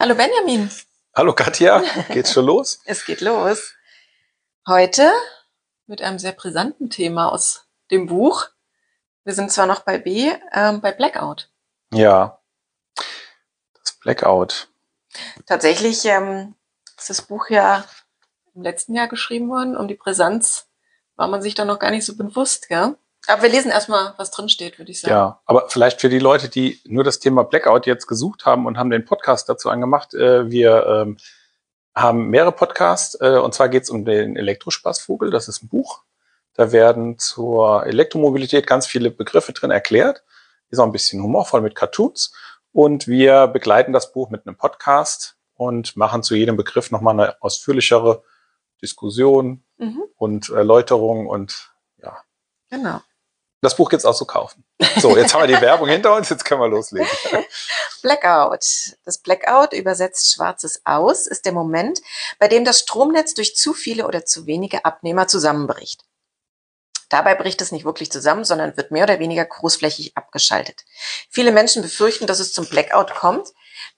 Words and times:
Hallo 0.00 0.14
Benjamin. 0.14 0.70
Hallo 1.14 1.34
Katja, 1.34 1.82
geht's 2.08 2.32
schon 2.32 2.46
los? 2.46 2.80
es 2.86 3.04
geht 3.04 3.20
los. 3.20 3.74
Heute 4.66 5.12
mit 5.86 6.00
einem 6.00 6.18
sehr 6.18 6.32
brisanten 6.32 6.88
Thema 6.88 7.30
aus 7.30 7.66
dem 7.90 8.06
Buch. 8.06 8.48
Wir 9.24 9.34
sind 9.34 9.52
zwar 9.52 9.66
noch 9.66 9.80
bei 9.80 9.98
B, 9.98 10.32
ähm, 10.54 10.80
bei 10.80 10.92
Blackout. 10.92 11.50
Ja, 11.92 12.40
das 13.74 13.92
Blackout. 14.00 14.68
Tatsächlich 15.44 16.02
ähm, 16.06 16.54
ist 16.96 17.10
das 17.10 17.20
Buch 17.20 17.50
ja 17.50 17.84
im 18.54 18.62
letzten 18.62 18.94
Jahr 18.94 19.08
geschrieben 19.08 19.50
worden. 19.50 19.76
Um 19.76 19.86
die 19.86 19.96
Brisanz 19.96 20.70
war 21.16 21.28
man 21.28 21.42
sich 21.42 21.54
da 21.54 21.66
noch 21.66 21.78
gar 21.78 21.90
nicht 21.90 22.06
so 22.06 22.16
bewusst, 22.16 22.70
gell? 22.70 22.96
Aber 23.26 23.42
wir 23.42 23.50
lesen 23.50 23.70
erstmal, 23.70 24.14
was 24.16 24.30
drin 24.30 24.48
steht, 24.48 24.78
würde 24.78 24.90
ich 24.90 25.00
sagen. 25.00 25.12
Ja, 25.12 25.40
aber 25.44 25.68
vielleicht 25.68 26.00
für 26.00 26.08
die 26.08 26.18
Leute, 26.18 26.48
die 26.48 26.80
nur 26.86 27.04
das 27.04 27.18
Thema 27.18 27.44
Blackout 27.44 27.86
jetzt 27.86 28.06
gesucht 28.06 28.46
haben 28.46 28.66
und 28.66 28.78
haben 28.78 28.90
den 28.90 29.04
Podcast 29.04 29.48
dazu 29.48 29.68
angemacht. 29.68 30.14
Äh, 30.14 30.50
wir 30.50 30.86
ähm, 30.86 31.18
haben 31.94 32.28
mehrere 32.28 32.52
Podcasts 32.52 33.18
äh, 33.20 33.38
und 33.38 33.54
zwar 33.54 33.68
geht 33.68 33.84
es 33.84 33.90
um 33.90 34.04
den 34.04 34.36
Elektrospaßvogel. 34.36 35.30
Das 35.30 35.48
ist 35.48 35.62
ein 35.62 35.68
Buch. 35.68 36.02
Da 36.54 36.72
werden 36.72 37.18
zur 37.18 37.86
Elektromobilität 37.86 38.66
ganz 38.66 38.86
viele 38.86 39.10
Begriffe 39.10 39.52
drin 39.52 39.70
erklärt. 39.70 40.24
Ist 40.70 40.78
auch 40.78 40.86
ein 40.86 40.92
bisschen 40.92 41.22
humorvoll 41.22 41.60
mit 41.60 41.74
Cartoons. 41.74 42.32
Und 42.72 43.08
wir 43.08 43.48
begleiten 43.48 43.92
das 43.92 44.12
Buch 44.12 44.30
mit 44.30 44.46
einem 44.46 44.56
Podcast 44.56 45.36
und 45.54 45.96
machen 45.96 46.22
zu 46.22 46.34
jedem 46.34 46.56
Begriff 46.56 46.90
nochmal 46.90 47.14
eine 47.14 47.42
ausführlichere 47.42 48.22
Diskussion 48.80 49.64
mhm. 49.78 50.02
und 50.16 50.50
Erläuterung 50.50 51.26
und 51.26 51.72
ja. 52.02 52.16
Genau. 52.70 53.00
Das 53.62 53.76
Buch 53.76 53.90
gibt's 53.90 54.06
auch 54.06 54.16
zu 54.16 54.24
kaufen. 54.24 54.64
So, 54.96 55.16
jetzt 55.16 55.34
haben 55.34 55.42
wir 55.42 55.54
die 55.54 55.60
Werbung 55.60 55.88
hinter 55.88 56.14
uns, 56.14 56.30
jetzt 56.30 56.44
können 56.44 56.62
wir 56.62 56.68
loslegen. 56.68 57.08
Blackout. 58.02 58.96
Das 59.04 59.18
Blackout, 59.18 59.74
übersetzt 59.74 60.32
schwarzes 60.32 60.80
Aus, 60.84 61.26
ist 61.26 61.44
der 61.44 61.52
Moment, 61.52 62.00
bei 62.38 62.48
dem 62.48 62.64
das 62.64 62.80
Stromnetz 62.80 63.34
durch 63.34 63.54
zu 63.54 63.74
viele 63.74 64.06
oder 64.06 64.24
zu 64.24 64.46
wenige 64.46 64.84
Abnehmer 64.86 65.26
zusammenbricht. 65.26 66.04
Dabei 67.10 67.34
bricht 67.34 67.60
es 67.60 67.72
nicht 67.72 67.84
wirklich 67.84 68.10
zusammen, 68.10 68.44
sondern 68.44 68.76
wird 68.76 68.92
mehr 68.92 69.04
oder 69.04 69.18
weniger 69.18 69.44
großflächig 69.44 70.16
abgeschaltet. 70.16 70.84
Viele 71.28 71.52
Menschen 71.52 71.82
befürchten, 71.82 72.26
dass 72.26 72.38
es 72.38 72.52
zum 72.52 72.66
Blackout 72.66 73.14
kommt, 73.14 73.48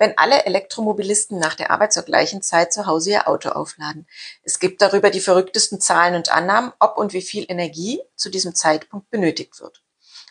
wenn 0.03 0.19
alle 0.19 0.47
Elektromobilisten 0.47 1.39
nach 1.39 1.55
der 1.55 1.70
Arbeit 1.70 1.92
zur 1.92 2.03
gleichen 2.03 2.42
Zeit 2.42 2.72
zu 2.72 2.86
Hause 2.86 3.11
ihr 3.11 3.28
Auto 3.28 3.50
aufladen. 3.50 4.09
Es 4.42 4.59
gibt 4.59 4.83
darüber 4.83 5.11
die 5.11 5.20
verrücktesten 5.20 5.81
Zahlen 5.81 6.17
und 6.17 6.33
Annahmen, 6.33 6.72
ob 6.81 6.98
und 6.98 7.12
wie 7.12 7.22
viel 7.22 7.44
Energie 7.48 8.03
zu 8.17 8.28
diesem 8.28 8.53
Zeitpunkt 8.53 9.11
benötigt 9.11 9.61
wird. 9.61 9.81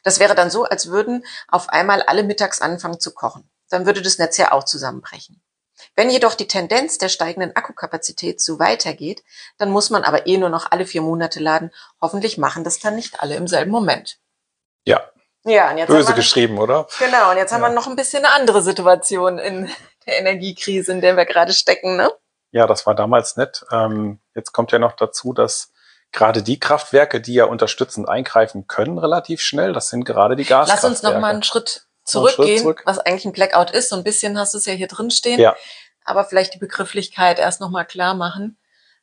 Das 0.04 0.20
wäre 0.20 0.36
dann 0.36 0.50
so, 0.50 0.66
als 0.66 0.90
würden 0.90 1.24
auf 1.48 1.70
einmal 1.70 2.02
alle 2.02 2.24
mittags 2.24 2.60
anfangen 2.60 3.00
zu 3.00 3.14
kochen. 3.14 3.50
Dann 3.70 3.86
würde 3.86 4.02
das 4.02 4.18
Netz 4.18 4.36
ja 4.36 4.52
auch 4.52 4.66
zusammenbrechen. 4.66 5.42
Wenn 5.96 6.10
jedoch 6.10 6.36
die 6.36 6.50
Tendenz 6.50 6.98
der 6.98 7.08
steigenden 7.08 7.56
Akkukapazität 7.56 8.42
so 8.42 8.60
weitergeht, 8.60 9.24
dann 9.58 9.72
muss 9.72 9.90
man 9.90 10.04
aber 10.04 10.28
eh 10.28 10.38
nur 10.38 10.50
noch 10.50 10.70
alle 10.70 10.86
vier 10.86 11.02
Monate 11.02 11.40
laden. 11.40 11.72
Hoffentlich 12.02 12.38
machen 12.38 12.66
das 12.66 12.80
dann 12.80 12.96
nicht 12.96 13.22
alle 13.22 13.36
im 13.36 13.48
selben 13.48 13.72
Moment. 13.72 14.20
Ja, 14.84 15.10
ja, 15.44 15.72
und 15.72 15.78
jetzt 15.78 15.88
Böse 15.90 16.10
wir, 16.10 16.16
geschrieben, 16.16 16.60
oder? 16.60 16.88
Genau, 17.00 17.32
und 17.32 17.38
jetzt 17.38 17.52
ja. 17.52 17.56
haben 17.58 17.64
wir 17.64 17.70
noch 17.70 17.88
ein 17.88 17.96
bisschen 17.96 18.26
eine 18.26 18.34
andere 18.34 18.62
Situation 18.62 19.38
in 19.38 19.70
der 20.06 20.20
Energiekrise, 20.20 20.92
in 20.92 21.02
der 21.02 21.18
wir 21.18 21.26
gerade 21.26 21.54
stecken, 21.54 21.96
ne? 21.96 22.12
Ja, 22.52 22.68
das 22.68 22.86
war 22.86 22.96
damals 22.96 23.38
nett. 23.38 23.66
Ähm, 23.72 24.20
jetzt 24.36 24.52
kommt 24.52 24.72
ja 24.72 24.80
noch 24.80 24.94
dazu, 24.94 25.34
dass 25.34 25.72
gerade 26.12 26.44
die 26.44 26.60
Kraftwerke, 26.60 27.22
die 27.22 27.34
ja 27.34 27.46
unterstützend 27.46 28.10
eingreifen 28.10 28.68
können, 28.68 28.98
relativ 28.98 29.42
schnell, 29.42 29.74
das 29.74 29.90
sind 29.90 30.04
gerade 30.04 30.36
die 30.36 30.44
Gaskraftwerke. 30.44 30.88
Lass 30.88 31.04
uns 31.04 31.04
noch 31.04 31.20
mal 31.20 31.32
einen 31.32 31.44
Schritt 31.44 31.88
zurückgehen, 32.04 32.48
einen 32.48 32.58
Schritt 32.58 32.62
zurück. 32.62 32.82
was 32.86 33.00
eigentlich 33.00 33.26
ein 33.26 33.32
Blackout 33.32 33.72
ist. 33.72 33.90
So 33.90 33.96
ein 33.96 34.04
bisschen 34.04 34.38
hast 34.38 34.54
du 34.54 34.58
es 34.58 34.66
ja 34.66 34.74
hier 34.74 34.88
drin 34.88 35.12
stehen. 35.12 35.40
Ja. 35.40 35.56
Aber 36.04 36.26
vielleicht 36.26 36.54
die 36.54 36.60
Begrifflichkeit 36.60 37.40
erst 37.40 37.62
noch 37.62 37.70
mal 37.70 37.86
klar 37.86 38.14
machen. 38.14 38.58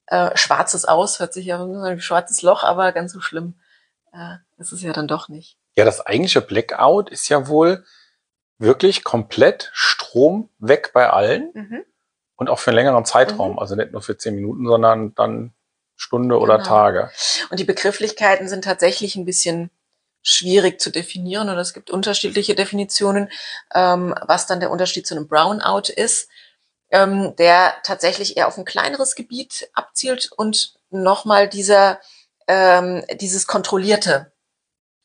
Äh, 0.06 0.36
schwarzes 0.36 0.84
Aus 0.84 1.20
hört 1.20 1.32
sich 1.32 1.46
ja 1.46 1.58
wie 1.66 1.86
ein 1.86 2.00
schwarzes 2.00 2.42
Loch, 2.42 2.64
aber 2.64 2.92
ganz 2.92 3.12
so 3.12 3.20
schlimm 3.20 3.60
äh, 4.12 4.36
ist 4.58 4.72
es 4.72 4.82
ja 4.82 4.92
dann 4.92 5.08
doch 5.08 5.28
nicht. 5.28 5.58
Ja, 5.78 5.84
das 5.84 6.04
eigentliche 6.04 6.40
Blackout 6.40 7.08
ist 7.08 7.28
ja 7.28 7.46
wohl 7.46 7.84
wirklich 8.58 9.04
komplett 9.04 9.70
Strom 9.72 10.50
weg 10.58 10.90
bei 10.92 11.08
allen 11.08 11.52
mhm. 11.54 11.84
und 12.34 12.50
auch 12.50 12.58
für 12.58 12.72
einen 12.72 12.78
längeren 12.78 13.04
Zeitraum. 13.04 13.52
Mhm. 13.52 13.58
Also 13.60 13.76
nicht 13.76 13.92
nur 13.92 14.02
für 14.02 14.18
zehn 14.18 14.34
Minuten, 14.34 14.66
sondern 14.66 15.14
dann 15.14 15.54
Stunde 15.94 16.34
genau. 16.34 16.42
oder 16.42 16.64
Tage. 16.64 17.12
Und 17.50 17.60
die 17.60 17.64
Begrifflichkeiten 17.64 18.48
sind 18.48 18.64
tatsächlich 18.64 19.14
ein 19.14 19.24
bisschen 19.24 19.70
schwierig 20.20 20.80
zu 20.80 20.90
definieren 20.90 21.48
oder 21.48 21.60
es 21.60 21.74
gibt 21.74 21.90
unterschiedliche 21.90 22.56
Definitionen, 22.56 23.30
ähm, 23.72 24.16
was 24.26 24.48
dann 24.48 24.58
der 24.58 24.72
Unterschied 24.72 25.06
zu 25.06 25.14
einem 25.14 25.28
Brownout 25.28 25.92
ist, 25.94 26.28
ähm, 26.90 27.36
der 27.36 27.72
tatsächlich 27.84 28.36
eher 28.36 28.48
auf 28.48 28.58
ein 28.58 28.64
kleineres 28.64 29.14
Gebiet 29.14 29.70
abzielt 29.74 30.32
und 30.36 30.74
nochmal 30.90 31.48
dieser 31.48 32.00
ähm, 32.48 33.04
dieses 33.20 33.46
kontrollierte 33.46 34.32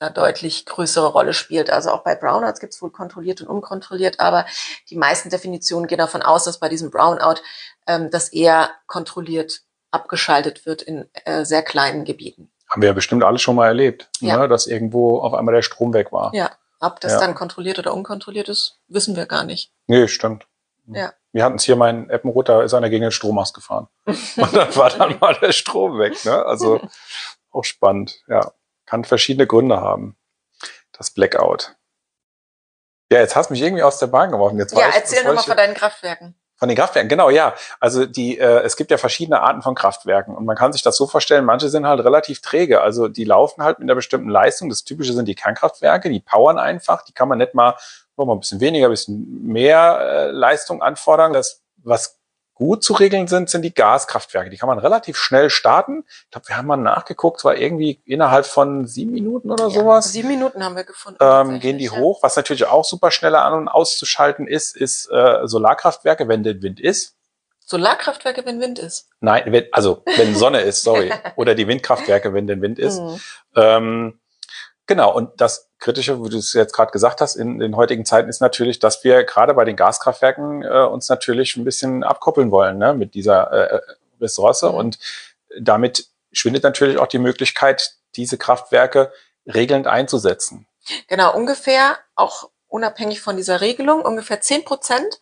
eine 0.03 0.13
deutlich 0.13 0.65
größere 0.65 1.07
Rolle 1.07 1.33
spielt. 1.33 1.69
Also 1.69 1.91
auch 1.91 2.03
bei 2.03 2.15
Brownouts 2.15 2.59
gibt 2.59 2.73
es 2.73 2.81
wohl 2.81 2.91
kontrolliert 2.91 3.41
und 3.41 3.47
unkontrolliert, 3.47 4.19
aber 4.19 4.45
die 4.89 4.97
meisten 4.97 5.29
Definitionen 5.29 5.87
gehen 5.87 5.97
davon 5.97 6.21
aus, 6.21 6.43
dass 6.43 6.59
bei 6.59 6.69
diesem 6.69 6.91
Brownout 6.91 7.41
ähm, 7.87 8.09
das 8.11 8.29
eher 8.29 8.69
kontrolliert 8.87 9.61
abgeschaltet 9.91 10.65
wird 10.65 10.81
in 10.81 11.09
äh, 11.25 11.45
sehr 11.45 11.63
kleinen 11.63 12.03
Gebieten. 12.03 12.51
Haben 12.69 12.81
wir 12.81 12.89
ja 12.89 12.93
bestimmt 12.93 13.23
alle 13.23 13.37
schon 13.37 13.55
mal 13.55 13.67
erlebt, 13.67 14.09
ja. 14.19 14.37
ne, 14.37 14.47
dass 14.47 14.67
irgendwo 14.67 15.19
auf 15.19 15.33
einmal 15.33 15.53
der 15.53 15.61
Strom 15.61 15.93
weg 15.93 16.11
war. 16.11 16.33
Ja, 16.33 16.51
ob 16.79 16.99
das 16.99 17.13
ja. 17.13 17.19
dann 17.19 17.35
kontrolliert 17.35 17.79
oder 17.79 17.93
unkontrolliert 17.93 18.49
ist, 18.49 18.79
wissen 18.87 19.15
wir 19.15 19.25
gar 19.25 19.43
nicht. 19.43 19.71
Nee, 19.87 20.07
stimmt. 20.07 20.47
Ja. 20.87 21.13
Wir 21.31 21.45
hatten 21.45 21.55
es 21.55 21.63
hier, 21.63 21.75
mein 21.75 22.09
Eppenroter 22.09 22.63
ist 22.63 22.73
einer 22.73 22.89
gegen 22.89 23.03
den 23.03 23.11
Strom 23.11 23.37
ausgefahren. 23.37 23.87
und 24.05 24.55
dann 24.55 24.75
war 24.75 24.89
dann 24.89 25.17
mal 25.19 25.37
der 25.41 25.51
Strom 25.51 25.97
weg. 25.99 26.25
Ne? 26.25 26.45
Also 26.45 26.81
auch 27.51 27.63
spannend, 27.63 28.21
ja 28.27 28.51
kann 28.93 29.05
verschiedene 29.05 29.47
Gründe 29.47 29.81
haben. 29.81 30.15
Das 30.95 31.09
Blackout. 31.09 31.75
Ja, 33.11 33.21
jetzt 33.21 33.35
hast 33.35 33.49
du 33.49 33.53
mich 33.53 33.63
irgendwie 33.63 33.81
aus 33.81 33.97
der 33.97 34.05
Bahn 34.05 34.29
geworfen. 34.29 34.59
Jetzt 34.59 34.77
ja, 34.77 34.85
erzähl 34.93 35.23
nochmal 35.23 35.43
von 35.43 35.57
deinen 35.57 35.73
Kraftwerken. 35.73 36.35
Von 36.57 36.69
den 36.69 36.77
Kraftwerken, 36.77 37.09
genau, 37.09 37.31
ja. 37.31 37.55
Also 37.79 38.05
die, 38.05 38.37
äh, 38.37 38.59
es 38.59 38.77
gibt 38.77 38.91
ja 38.91 38.97
verschiedene 38.97 39.41
Arten 39.41 39.63
von 39.63 39.73
Kraftwerken 39.73 40.35
und 40.35 40.45
man 40.45 40.55
kann 40.55 40.73
sich 40.73 40.83
das 40.83 40.95
so 40.95 41.07
vorstellen, 41.07 41.43
manche 41.43 41.69
sind 41.69 41.87
halt 41.87 42.01
relativ 42.01 42.41
träge. 42.41 42.81
Also 42.81 43.07
die 43.07 43.23
laufen 43.23 43.63
halt 43.63 43.79
mit 43.79 43.87
einer 43.87 43.95
bestimmten 43.95 44.29
Leistung. 44.29 44.69
Das 44.69 44.83
Typische 44.83 45.13
sind 45.13 45.27
die 45.27 45.33
Kernkraftwerke, 45.33 46.11
die 46.11 46.19
powern 46.19 46.59
einfach, 46.59 47.03
die 47.03 47.13
kann 47.13 47.27
man 47.27 47.39
nicht 47.39 47.55
mal 47.55 47.75
mal 48.15 48.31
ein 48.31 48.39
bisschen 48.41 48.61
weniger, 48.61 48.89
ein 48.89 48.91
bisschen 48.91 49.43
mehr 49.43 49.99
äh, 50.01 50.29
Leistung 50.29 50.83
anfordern. 50.83 51.33
Das, 51.33 51.63
was 51.77 52.19
gut 52.53 52.83
zu 52.83 52.93
regeln 52.93 53.27
sind, 53.27 53.49
sind 53.49 53.63
die 53.63 53.73
Gaskraftwerke. 53.73 54.49
Die 54.49 54.57
kann 54.57 54.67
man 54.67 54.79
relativ 54.79 55.17
schnell 55.17 55.49
starten. 55.49 56.05
Ich 56.25 56.31
glaube, 56.31 56.47
wir 56.47 56.57
haben 56.57 56.67
mal 56.67 56.77
nachgeguckt, 56.77 57.39
es 57.39 57.45
war 57.45 57.55
irgendwie 57.55 58.01
innerhalb 58.05 58.45
von 58.45 58.85
sieben 58.85 59.11
Minuten 59.11 59.51
oder 59.51 59.65
ja, 59.67 59.69
sowas. 59.69 60.11
Sieben 60.11 60.27
Minuten 60.27 60.63
haben 60.63 60.75
wir 60.75 60.83
gefunden. 60.83 61.17
Ähm, 61.21 61.59
gehen 61.59 61.77
die 61.77 61.85
ja. 61.85 61.91
hoch. 61.91 62.21
Was 62.21 62.35
natürlich 62.35 62.65
auch 62.65 62.85
super 62.85 63.11
schneller 63.11 63.43
an- 63.43 63.53
und 63.53 63.67
auszuschalten 63.67 64.47
ist, 64.47 64.75
ist 64.75 65.09
äh, 65.11 65.47
Solarkraftwerke, 65.47 66.27
wenn 66.27 66.43
der 66.43 66.61
Wind 66.61 66.79
ist. 66.79 67.15
Solarkraftwerke, 67.65 68.45
wenn 68.45 68.59
Wind 68.59 68.77
ist? 68.77 69.09
Nein, 69.19 69.43
wenn, 69.47 69.65
also 69.71 70.03
wenn 70.17 70.35
Sonne 70.35 70.61
ist, 70.61 70.83
sorry. 70.83 71.11
Oder 71.37 71.55
die 71.55 71.67
Windkraftwerke, 71.67 72.33
wenn 72.33 72.45
der 72.45 72.61
Wind 72.61 72.77
ist. 72.77 72.99
Mhm. 72.99 73.19
Ähm, 73.55 74.19
Genau, 74.85 75.13
und 75.13 75.39
das 75.39 75.69
Kritische, 75.79 76.23
wie 76.23 76.29
du 76.29 76.37
es 76.37 76.53
jetzt 76.53 76.73
gerade 76.73 76.91
gesagt 76.91 77.21
hast, 77.21 77.35
in 77.35 77.59
den 77.59 77.75
heutigen 77.75 78.05
Zeiten 78.05 78.29
ist 78.29 78.41
natürlich, 78.41 78.79
dass 78.79 79.03
wir 79.03 79.23
gerade 79.23 79.53
bei 79.53 79.63
den 79.63 79.77
Gaskraftwerken 79.77 80.63
äh, 80.63 80.85
uns 80.85 81.07
natürlich 81.07 81.55
ein 81.55 81.63
bisschen 81.63 82.03
abkoppeln 82.03 82.51
wollen 82.51 82.77
ne, 82.77 82.93
mit 82.93 83.13
dieser 83.13 83.51
äh, 83.51 83.81
Ressource. 84.19 84.63
Mhm. 84.63 84.69
Und 84.69 84.99
damit 85.59 86.07
schwindet 86.33 86.63
natürlich 86.63 86.97
auch 86.97 87.07
die 87.07 87.19
Möglichkeit, 87.19 87.95
diese 88.15 88.37
Kraftwerke 88.37 89.13
regelnd 89.45 89.87
einzusetzen. 89.87 90.67
Genau, 91.07 91.33
ungefähr, 91.33 91.97
auch 92.15 92.49
unabhängig 92.67 93.21
von 93.21 93.37
dieser 93.37 93.61
Regelung, 93.61 94.01
ungefähr 94.01 94.41
zehn 94.41 94.65
Prozent 94.65 95.21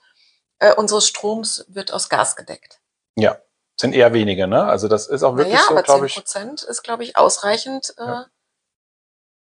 äh, 0.58 0.74
unseres 0.74 1.08
Stroms 1.08 1.66
wird 1.68 1.94
aus 1.94 2.10
Gas 2.10 2.36
gedeckt. 2.36 2.80
Ja, 3.16 3.38
sind 3.80 3.94
eher 3.94 4.14
wenige, 4.14 4.48
ne? 4.48 4.64
Also 4.64 4.88
das 4.88 5.08
ist 5.08 5.22
auch 5.22 5.38
wirklich 5.38 5.56
naja, 5.56 5.68
so, 5.70 5.84
glaube 5.84 6.08
ich. 6.08 6.14
10 6.14 6.24
Prozent 6.24 6.64
ist, 6.64 6.84
glaube 6.84 7.04
ich, 7.04 7.18
ausreichend. 7.18 7.94
Äh, 7.98 8.06
ja 8.06 8.26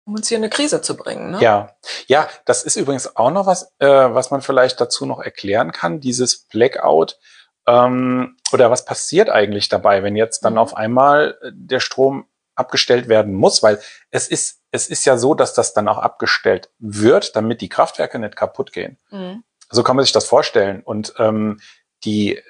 um 0.04 0.14
uns 0.14 0.28
hier 0.28 0.36
in 0.36 0.44
eine 0.44 0.50
Krise 0.50 0.82
zu 0.82 0.96
bringen. 0.96 1.32
Ne? 1.32 1.40
Ja, 1.40 1.76
ja, 2.06 2.28
das 2.44 2.62
ist 2.62 2.76
übrigens 2.76 3.16
auch 3.16 3.30
noch 3.30 3.46
was, 3.46 3.72
äh, 3.78 3.86
was 3.86 4.30
man 4.30 4.42
vielleicht 4.42 4.80
dazu 4.80 5.06
noch 5.06 5.20
erklären 5.20 5.72
kann. 5.72 6.00
Dieses 6.00 6.46
Blackout 6.46 7.18
ähm, 7.66 8.36
oder 8.52 8.70
was 8.70 8.84
passiert 8.84 9.30
eigentlich 9.30 9.68
dabei, 9.68 10.02
wenn 10.02 10.16
jetzt 10.16 10.44
dann 10.44 10.54
mhm. 10.54 10.58
auf 10.58 10.76
einmal 10.76 11.38
äh, 11.42 11.50
der 11.54 11.80
Strom 11.80 12.26
abgestellt 12.54 13.08
werden 13.08 13.34
muss, 13.34 13.62
weil 13.62 13.80
es 14.10 14.28
ist 14.28 14.60
es 14.70 14.88
ist 14.88 15.04
ja 15.04 15.16
so, 15.16 15.34
dass 15.34 15.54
das 15.54 15.72
dann 15.72 15.88
auch 15.88 15.98
abgestellt 15.98 16.70
wird, 16.78 17.36
damit 17.36 17.60
die 17.60 17.68
Kraftwerke 17.68 18.18
nicht 18.18 18.36
kaputt 18.36 18.72
gehen. 18.72 18.98
Mhm. 19.10 19.44
So 19.70 19.82
kann 19.82 19.96
man 19.96 20.04
sich 20.04 20.12
das 20.12 20.26
vorstellen. 20.26 20.82
Und 20.82 21.14
ähm, 21.18 21.60
die 22.04 22.36
äh, 22.36 22.42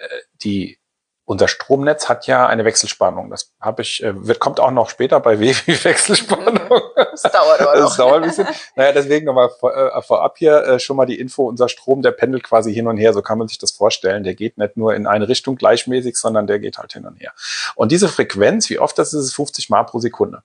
die 0.43 0.79
unser 1.27 1.49
Stromnetz 1.49 2.09
hat 2.09 2.27
ja 2.27 2.47
eine 2.47 2.65
Wechselspannung. 2.65 3.31
Das 3.31 3.53
habe 3.61 3.83
ich, 3.83 4.03
äh, 4.03 4.27
wird, 4.27 4.41
kommt 4.41 4.61
auch 4.61 4.71
noch 4.71 4.91
später 4.91 5.21
bei 5.21 5.41
WW 5.41 5.85
Wechselspannung. 5.85 6.81
Das 6.95 7.23
dauert 7.23 7.61
aber. 7.61 7.75
Das 7.85 7.97
dauert 7.97 8.23
ein 8.23 8.29
bisschen. 8.29 8.47
Naja, 8.77 8.93
deswegen 8.93 9.27
nochmal 9.27 9.51
äh, 9.63 10.03
vorab 10.03 10.37
hier 10.39 10.63
äh, 10.65 10.79
schon 10.79 10.97
mal 10.97 11.07
die 11.07 11.19
Info. 11.19 11.49
Unser 11.49 11.69
Strom, 11.69 12.03
der 12.03 12.13
pendelt 12.13 12.45
quasi 12.45 12.75
hin 12.75 12.87
und 12.87 12.99
her. 12.99 13.13
So 13.13 13.23
kann 13.23 13.39
man 13.39 13.49
sich 13.49 13.59
das 13.59 13.73
vorstellen. 13.73 14.25
Der 14.25 14.35
geht 14.35 14.59
nicht 14.59 14.77
nur 14.77 14.95
in 14.95 15.07
eine 15.07 15.29
Richtung 15.29 15.57
gleichmäßig, 15.57 16.17
sondern 16.17 16.47
der 16.47 16.59
geht 16.59 16.79
halt 16.79 16.93
hin 16.93 17.07
und 17.07 17.17
her. 17.17 17.33
Und 17.75 17.91
diese 17.93 18.09
Frequenz, 18.09 18.69
wie 18.71 18.79
oft 18.79 18.99
das 18.99 19.15
ist, 19.15 19.25
ist 19.25 19.35
50 19.35 19.71
Mal 19.71 19.85
pro 19.85 19.99
Sekunde. 19.99 20.43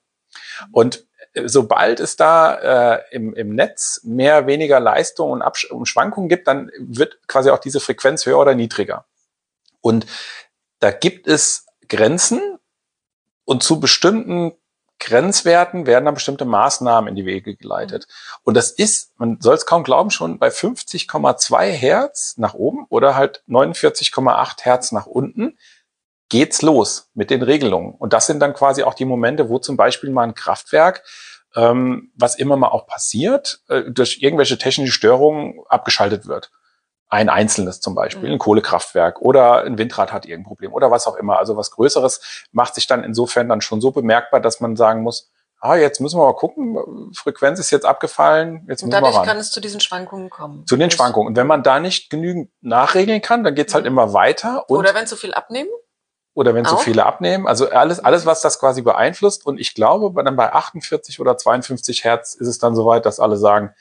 Und 0.71 1.05
sobald 1.45 1.99
es 1.99 2.15
da 2.15 2.95
äh, 2.95 3.01
im, 3.11 3.33
im 3.33 3.55
Netz 3.55 4.01
mehr, 4.03 4.47
weniger 4.47 4.79
Leistung 4.79 5.31
und, 5.31 5.41
Absch 5.41 5.65
und 5.65 5.87
Schwankungen 5.87 6.29
gibt, 6.29 6.47
dann 6.47 6.71
wird 6.79 7.19
quasi 7.27 7.49
auch 7.49 7.59
diese 7.59 7.79
Frequenz 7.79 8.25
höher 8.25 8.39
oder 8.39 8.55
niedriger. 8.55 9.05
Und 9.81 10.05
da 10.79 10.91
gibt 10.91 11.27
es 11.27 11.65
Grenzen 11.87 12.57
und 13.45 13.63
zu 13.63 13.79
bestimmten 13.79 14.53
Grenzwerten 14.99 15.85
werden 15.87 16.05
dann 16.05 16.13
bestimmte 16.13 16.45
Maßnahmen 16.45 17.07
in 17.07 17.15
die 17.15 17.25
Wege 17.25 17.55
geleitet. 17.55 18.07
Mhm. 18.07 18.39
Und 18.43 18.57
das 18.57 18.71
ist, 18.71 19.17
man 19.17 19.39
soll 19.39 19.55
es 19.55 19.65
kaum 19.65 19.83
glauben, 19.83 20.11
schon 20.11 20.39
bei 20.39 20.49
50,2 20.49 21.69
Hertz 21.69 22.37
nach 22.37 22.53
oben 22.53 22.85
oder 22.89 23.15
halt 23.15 23.43
49,8 23.47 24.63
Hertz 24.63 24.91
nach 24.91 25.05
unten 25.05 25.57
geht's 26.27 26.61
los 26.61 27.09
mit 27.13 27.31
den 27.31 27.41
Regelungen. 27.41 27.95
Und 27.95 28.13
das 28.13 28.27
sind 28.27 28.39
dann 28.39 28.53
quasi 28.53 28.83
auch 28.83 28.93
die 28.93 29.05
Momente, 29.05 29.49
wo 29.49 29.57
zum 29.57 29.77
Beispiel 29.77 30.11
mal 30.11 30.23
ein 30.23 30.35
Kraftwerk, 30.35 31.03
ähm, 31.55 32.11
was 32.15 32.35
immer 32.35 32.55
mal 32.55 32.67
auch 32.67 32.85
passiert, 32.85 33.61
äh, 33.67 33.83
durch 33.89 34.21
irgendwelche 34.21 34.59
technische 34.59 34.91
Störungen 34.91 35.55
abgeschaltet 35.69 36.27
wird 36.27 36.51
ein 37.09 37.27
einzelnes 37.27 37.81
zum 37.81 37.95
Beispiel, 37.95 38.29
mhm. 38.29 38.35
ein 38.35 38.39
Kohlekraftwerk 38.39 39.19
oder 39.21 39.63
ein 39.63 39.77
Windrad 39.77 40.13
hat 40.13 40.25
irgendein 40.25 40.47
Problem 40.47 40.73
oder 40.73 40.91
was 40.91 41.07
auch 41.07 41.15
immer. 41.15 41.39
Also 41.39 41.57
was 41.57 41.71
Größeres 41.71 42.45
macht 42.51 42.75
sich 42.75 42.87
dann 42.87 43.03
insofern 43.03 43.49
dann 43.49 43.61
schon 43.61 43.81
so 43.81 43.91
bemerkbar, 43.91 44.39
dass 44.39 44.59
man 44.59 44.75
sagen 44.75 45.01
muss, 45.01 45.31
ah, 45.59 45.75
jetzt 45.75 45.99
müssen 45.99 46.19
wir 46.19 46.25
mal 46.25 46.35
gucken, 46.35 47.11
Frequenz 47.13 47.59
ist 47.59 47.71
jetzt 47.71 47.85
abgefallen, 47.85 48.65
jetzt 48.69 48.83
und 48.83 48.89
müssen 48.89 49.03
wir 49.03 49.09
ran. 49.09 49.25
kann 49.25 49.37
es 49.37 49.51
zu 49.51 49.59
diesen 49.59 49.79
Schwankungen 49.79 50.29
kommen. 50.29 50.65
Zu 50.67 50.77
den 50.77 50.91
Schwankungen. 50.91 51.27
Und 51.27 51.35
wenn 51.35 51.47
man 51.47 51.63
da 51.63 51.79
nicht 51.79 52.09
genügend 52.09 52.51
nachregeln 52.61 53.21
kann, 53.21 53.43
dann 53.43 53.55
geht's 53.55 53.73
halt 53.73 53.85
mhm. 53.85 53.91
immer 53.91 54.13
weiter. 54.13 54.65
oder 54.69 54.93
wenn 54.93 55.07
zu 55.07 55.15
viel 55.15 55.33
abnehmen? 55.33 55.69
Oder 56.35 56.53
wenn 56.53 56.63
zu 56.63 56.77
viele 56.77 57.05
abnehmen. 57.05 57.47
Also 57.47 57.69
alles, 57.69 57.99
alles, 57.99 58.25
was 58.25 58.39
das 58.39 58.59
quasi 58.59 58.81
beeinflusst. 58.81 59.45
Und 59.45 59.59
ich 59.59 59.73
glaube, 59.73 60.23
dann 60.23 60.37
bei 60.37 60.53
48 60.53 61.19
oder 61.19 61.37
52 61.37 62.05
Hertz 62.05 62.33
ist 62.33 62.47
es 62.47 62.59
dann 62.59 62.75
soweit, 62.75 63.05
dass 63.05 63.19
alle 63.19 63.35
sagen, 63.35 63.73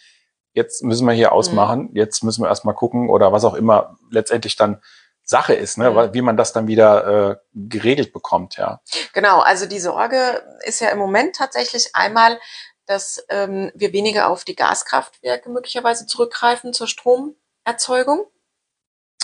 jetzt 0.59 0.83
müssen 0.83 1.07
wir 1.07 1.15
hier 1.15 1.33
ausmachen, 1.33 1.89
mhm. 1.91 1.97
jetzt 1.97 2.23
müssen 2.23 2.43
wir 2.43 2.49
erstmal 2.49 2.75
gucken 2.75 3.09
oder 3.09 3.33
was 3.33 3.45
auch 3.45 3.55
immer 3.55 3.97
letztendlich 4.11 4.57
dann 4.57 4.83
Sache 5.23 5.55
ist, 5.55 5.79
ne? 5.79 5.91
Mhm. 5.91 6.15
wie 6.15 6.23
man 6.23 6.37
das 6.37 6.53
dann 6.53 6.67
wieder 6.67 7.07
äh, 7.07 7.37
geregelt 7.55 8.13
bekommt, 8.13 8.57
ja. 8.57 8.81
Genau, 9.13 9.41
also 9.41 9.67
die 9.67 9.79
Sorge 9.79 10.43
ist 10.65 10.81
ja 10.81 10.89
im 10.89 10.99
Moment 10.99 11.37
tatsächlich 11.37 11.95
einmal, 11.95 12.39
dass 12.87 13.25
ähm, 13.29 13.71
wir 13.75 13.93
weniger 13.93 14.29
auf 14.29 14.45
die 14.45 14.57
Gaskraftwerke 14.57 15.51
möglicherweise 15.51 16.07
zurückgreifen 16.07 16.73
zur 16.73 16.89
Stromerzeugung. 16.89 18.27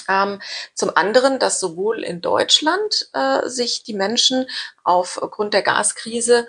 Ähm, 0.07 0.43
zum 0.75 0.95
anderen, 0.95 1.39
dass 1.39 1.61
sowohl 1.61 2.05
in 2.05 2.21
Deutschland 2.21 3.09
äh, 3.15 3.49
sich 3.49 3.85
die 3.85 3.95
Menschen 3.95 4.47
aufgrund 4.83 5.55
der 5.55 5.63
Gaskrise 5.63 6.47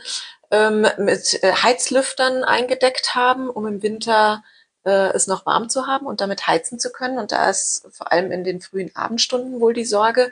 ähm, 0.52 0.86
mit 0.98 1.42
äh, 1.42 1.54
Heizlüftern 1.54 2.44
eingedeckt 2.44 3.16
haben, 3.16 3.50
um 3.50 3.66
im 3.66 3.82
Winter 3.82 4.44
äh, 4.86 5.10
es 5.14 5.28
noch 5.28 5.46
warm 5.46 5.70
zu 5.70 5.88
haben 5.88 6.06
und 6.06 6.22
damit 6.22 6.48
heizen 6.48 6.80
zu 6.80 6.92
können. 6.92 7.18
Und 7.18 7.32
da 7.32 7.50
ist 7.50 7.88
vor 7.92 8.12
allem 8.12 8.32
in 8.32 8.44
den 8.44 8.62
frühen 8.62 8.96
Abendstunden 8.96 9.60
wohl 9.60 9.74
die 9.74 9.86
Sorge, 9.86 10.32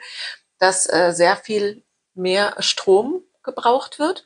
dass 0.60 0.92
äh, 0.92 1.12
sehr 1.14 1.36
viel 1.36 1.84
mehr 2.14 2.56
Strom 2.60 3.24
gebraucht 3.44 4.00
wird. 4.00 4.26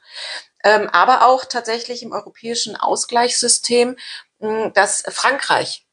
Ähm, 0.64 0.90
aber 0.92 1.26
auch 1.26 1.46
tatsächlich 1.46 2.04
im 2.04 2.12
europäischen 2.12 2.76
Ausgleichssystem, 2.76 3.98
mh, 4.40 4.70
dass 4.70 5.04
Frankreich 5.10 5.87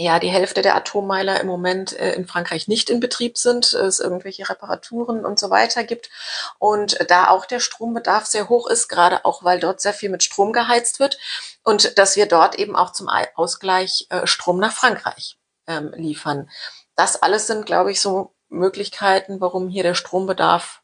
ja 0.00 0.18
die 0.18 0.30
Hälfte 0.30 0.62
der 0.62 0.76
Atommeiler 0.76 1.40
im 1.40 1.46
Moment 1.46 1.92
äh, 1.98 2.12
in 2.14 2.26
Frankreich 2.26 2.68
nicht 2.68 2.90
in 2.90 3.00
Betrieb 3.00 3.36
sind, 3.36 3.72
es 3.72 4.00
irgendwelche 4.00 4.48
Reparaturen 4.48 5.24
und 5.24 5.38
so 5.38 5.50
weiter 5.50 5.84
gibt 5.84 6.10
und 6.58 6.98
da 7.08 7.28
auch 7.28 7.44
der 7.44 7.60
Strombedarf 7.60 8.26
sehr 8.26 8.48
hoch 8.48 8.68
ist, 8.68 8.88
gerade 8.88 9.24
auch 9.24 9.44
weil 9.44 9.60
dort 9.60 9.80
sehr 9.80 9.92
viel 9.92 10.08
mit 10.08 10.22
Strom 10.22 10.52
geheizt 10.52 11.00
wird 11.00 11.18
und 11.64 11.98
dass 11.98 12.16
wir 12.16 12.26
dort 12.26 12.56
eben 12.58 12.76
auch 12.76 12.92
zum 12.92 13.08
Ausgleich 13.34 14.06
äh, 14.10 14.26
Strom 14.26 14.58
nach 14.58 14.72
Frankreich 14.72 15.38
ähm, 15.66 15.92
liefern. 15.94 16.50
Das 16.96 17.22
alles 17.22 17.46
sind, 17.46 17.66
glaube 17.66 17.92
ich, 17.92 18.00
so 18.00 18.34
Möglichkeiten, 18.48 19.40
warum 19.40 19.68
hier 19.68 19.82
der 19.82 19.94
Strombedarf 19.94 20.82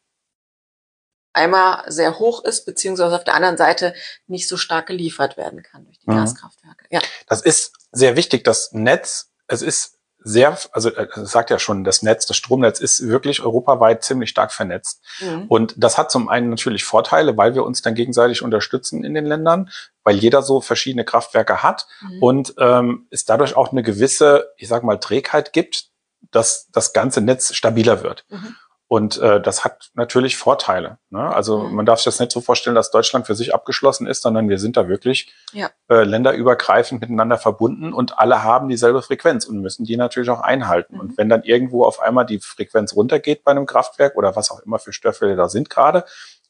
einmal 1.37 1.83
sehr 1.87 2.19
hoch 2.19 2.43
ist, 2.43 2.65
beziehungsweise 2.65 3.15
auf 3.15 3.23
der 3.23 3.35
anderen 3.35 3.57
Seite 3.57 3.93
nicht 4.27 4.47
so 4.47 4.57
stark 4.57 4.87
geliefert 4.87 5.37
werden 5.37 5.63
kann 5.63 5.85
durch 5.85 5.99
die 5.99 6.09
mhm. 6.09 6.15
Gaskraftwerke. 6.15 6.85
Ja. 6.89 6.99
Das 7.27 7.41
ist 7.41 7.73
sehr 7.91 8.15
wichtig, 8.15 8.43
das 8.43 8.73
Netz, 8.73 9.31
es 9.47 9.61
ist 9.61 9.97
sehr, 10.19 10.57
also 10.71 10.89
äh, 10.89 11.07
es 11.15 11.31
sagt 11.31 11.49
ja 11.49 11.59
schon, 11.59 11.83
das 11.83 12.01
Netz, 12.01 12.25
das 12.25 12.35
Stromnetz 12.37 12.79
ist 12.79 13.07
wirklich 13.07 13.41
europaweit 13.41 14.03
ziemlich 14.03 14.29
stark 14.29 14.51
vernetzt. 14.51 15.01
Mhm. 15.19 15.45
Und 15.47 15.73
das 15.77 15.97
hat 15.97 16.11
zum 16.11 16.27
einen 16.27 16.49
natürlich 16.49 16.83
Vorteile, 16.83 17.37
weil 17.37 17.55
wir 17.55 17.63
uns 17.63 17.81
dann 17.81 17.95
gegenseitig 17.95 18.41
unterstützen 18.41 19.03
in 19.03 19.13
den 19.13 19.25
Ländern, 19.25 19.69
weil 20.03 20.15
jeder 20.15 20.41
so 20.41 20.59
verschiedene 20.59 21.05
Kraftwerke 21.05 21.63
hat 21.63 21.87
mhm. 22.01 22.23
und 22.23 22.53
ähm, 22.57 23.07
es 23.09 23.25
dadurch 23.25 23.55
auch 23.55 23.71
eine 23.71 23.83
gewisse, 23.83 24.51
ich 24.57 24.67
sag 24.67 24.83
mal, 24.83 24.99
Trägheit 24.99 25.53
gibt, 25.53 25.89
dass 26.31 26.67
das 26.71 26.93
ganze 26.93 27.21
Netz 27.21 27.53
stabiler 27.53 28.03
wird. 28.03 28.25
Mhm. 28.29 28.55
Und 28.89 29.17
äh, 29.17 29.41
das 29.41 29.65
hat 29.65 29.91
natürlich 29.95 30.37
Vorteile. 30.37 30.97
Ne? 31.09 31.19
Also 31.19 31.59
mhm. 31.59 31.75
man 31.75 31.85
darf 31.85 31.99
sich 31.99 32.05
das 32.05 32.19
nicht 32.19 32.31
so 32.31 32.39
vorstellen, 32.39 32.75
dass 32.75 32.89
Deutschland 32.89 33.27
für 33.27 33.35
sich 33.35 33.53
abgeschlossen 33.53 34.07
ist, 34.07 34.21
sondern 34.21 34.47
wir 34.47 34.59
sind 34.59 34.77
da 34.77 34.87
wirklich 34.87 35.33
ja. 35.51 35.69
äh, 35.89 36.03
länderübergreifend 36.03 37.01
miteinander 37.01 37.37
verbunden 37.37 37.91
und 37.91 38.17
alle 38.17 38.43
haben 38.43 38.69
dieselbe 38.69 39.01
Frequenz 39.01 39.45
und 39.45 39.59
müssen 39.59 39.83
die 39.83 39.97
natürlich 39.97 40.29
auch 40.29 40.39
einhalten. 40.39 40.95
Mhm. 40.95 40.99
Und 41.01 41.17
wenn 41.17 41.27
dann 41.27 41.43
irgendwo 41.43 41.83
auf 41.83 41.99
einmal 41.99 42.25
die 42.25 42.39
Frequenz 42.39 42.95
runtergeht 42.95 43.43
bei 43.43 43.51
einem 43.51 43.65
Kraftwerk 43.65 44.15
oder 44.15 44.37
was 44.37 44.51
auch 44.51 44.61
immer 44.61 44.79
für 44.79 44.93
Störfälle 44.93 45.35
da 45.35 45.49
sind 45.49 45.69
gerade, 45.69 46.05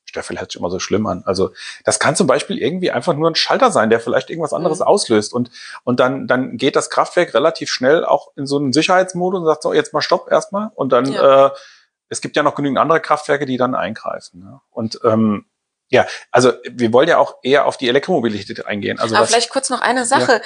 Störfälle 0.05 0.39
hört 0.39 0.51
sich 0.51 0.59
immer 0.59 0.69
so 0.69 0.79
schlimm 0.79 1.05
an. 1.07 1.23
Also 1.25 1.51
das 1.83 1.99
kann 1.99 2.15
zum 2.15 2.27
Beispiel 2.27 2.59
irgendwie 2.59 2.91
einfach 2.91 3.13
nur 3.13 3.29
ein 3.29 3.35
Schalter 3.35 3.71
sein, 3.71 3.89
der 3.89 3.99
vielleicht 3.99 4.29
irgendwas 4.29 4.53
anderes 4.53 4.79
mhm. 4.79 4.85
auslöst. 4.85 5.33
Und, 5.33 5.49
und 5.83 5.99
dann, 5.99 6.27
dann 6.27 6.57
geht 6.57 6.75
das 6.75 6.89
Kraftwerk 6.89 7.33
relativ 7.33 7.69
schnell 7.69 8.05
auch 8.05 8.31
in 8.35 8.45
so 8.45 8.57
einen 8.57 8.73
Sicherheitsmodus 8.73 9.39
und 9.39 9.45
sagt 9.45 9.63
so, 9.63 9.73
jetzt 9.73 9.93
mal 9.93 10.01
Stopp 10.01 10.31
erstmal. 10.31 10.69
Und 10.75 10.91
dann 10.93 11.11
ja. 11.11 11.47
äh, 11.47 11.51
es 12.09 12.21
gibt 12.21 12.35
ja 12.35 12.43
noch 12.43 12.55
genügend 12.55 12.79
andere 12.79 13.01
Kraftwerke, 13.01 13.45
die 13.45 13.57
dann 13.57 13.75
eingreifen. 13.75 14.39
Ne? 14.39 14.61
Und 14.69 14.99
ähm, 15.03 15.45
ja, 15.89 16.05
also 16.31 16.53
wir 16.69 16.91
wollen 16.93 17.07
ja 17.07 17.17
auch 17.17 17.37
eher 17.43 17.65
auf 17.65 17.77
die 17.77 17.87
Elektromobilität 17.87 18.65
eingehen. 18.65 18.99
Also 18.99 19.15
Aber 19.15 19.23
was, 19.23 19.29
vielleicht 19.29 19.49
kurz 19.49 19.69
noch 19.69 19.81
eine 19.81 20.05
Sache. 20.05 20.33
Ja. 20.33 20.41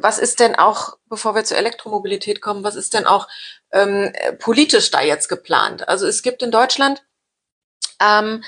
Was 0.00 0.18
ist 0.18 0.40
denn 0.40 0.54
auch, 0.54 0.96
bevor 1.10 1.34
wir 1.34 1.44
zur 1.44 1.58
Elektromobilität 1.58 2.40
kommen, 2.40 2.64
was 2.64 2.74
ist 2.74 2.94
denn 2.94 3.04
auch 3.04 3.28
ähm, 3.72 4.12
politisch 4.38 4.90
da 4.90 5.02
jetzt 5.02 5.28
geplant? 5.28 5.88
Also 5.88 6.06
es 6.06 6.22
gibt 6.22 6.42
in 6.42 6.50
Deutschland 6.50 7.04
ähm, 8.00 8.42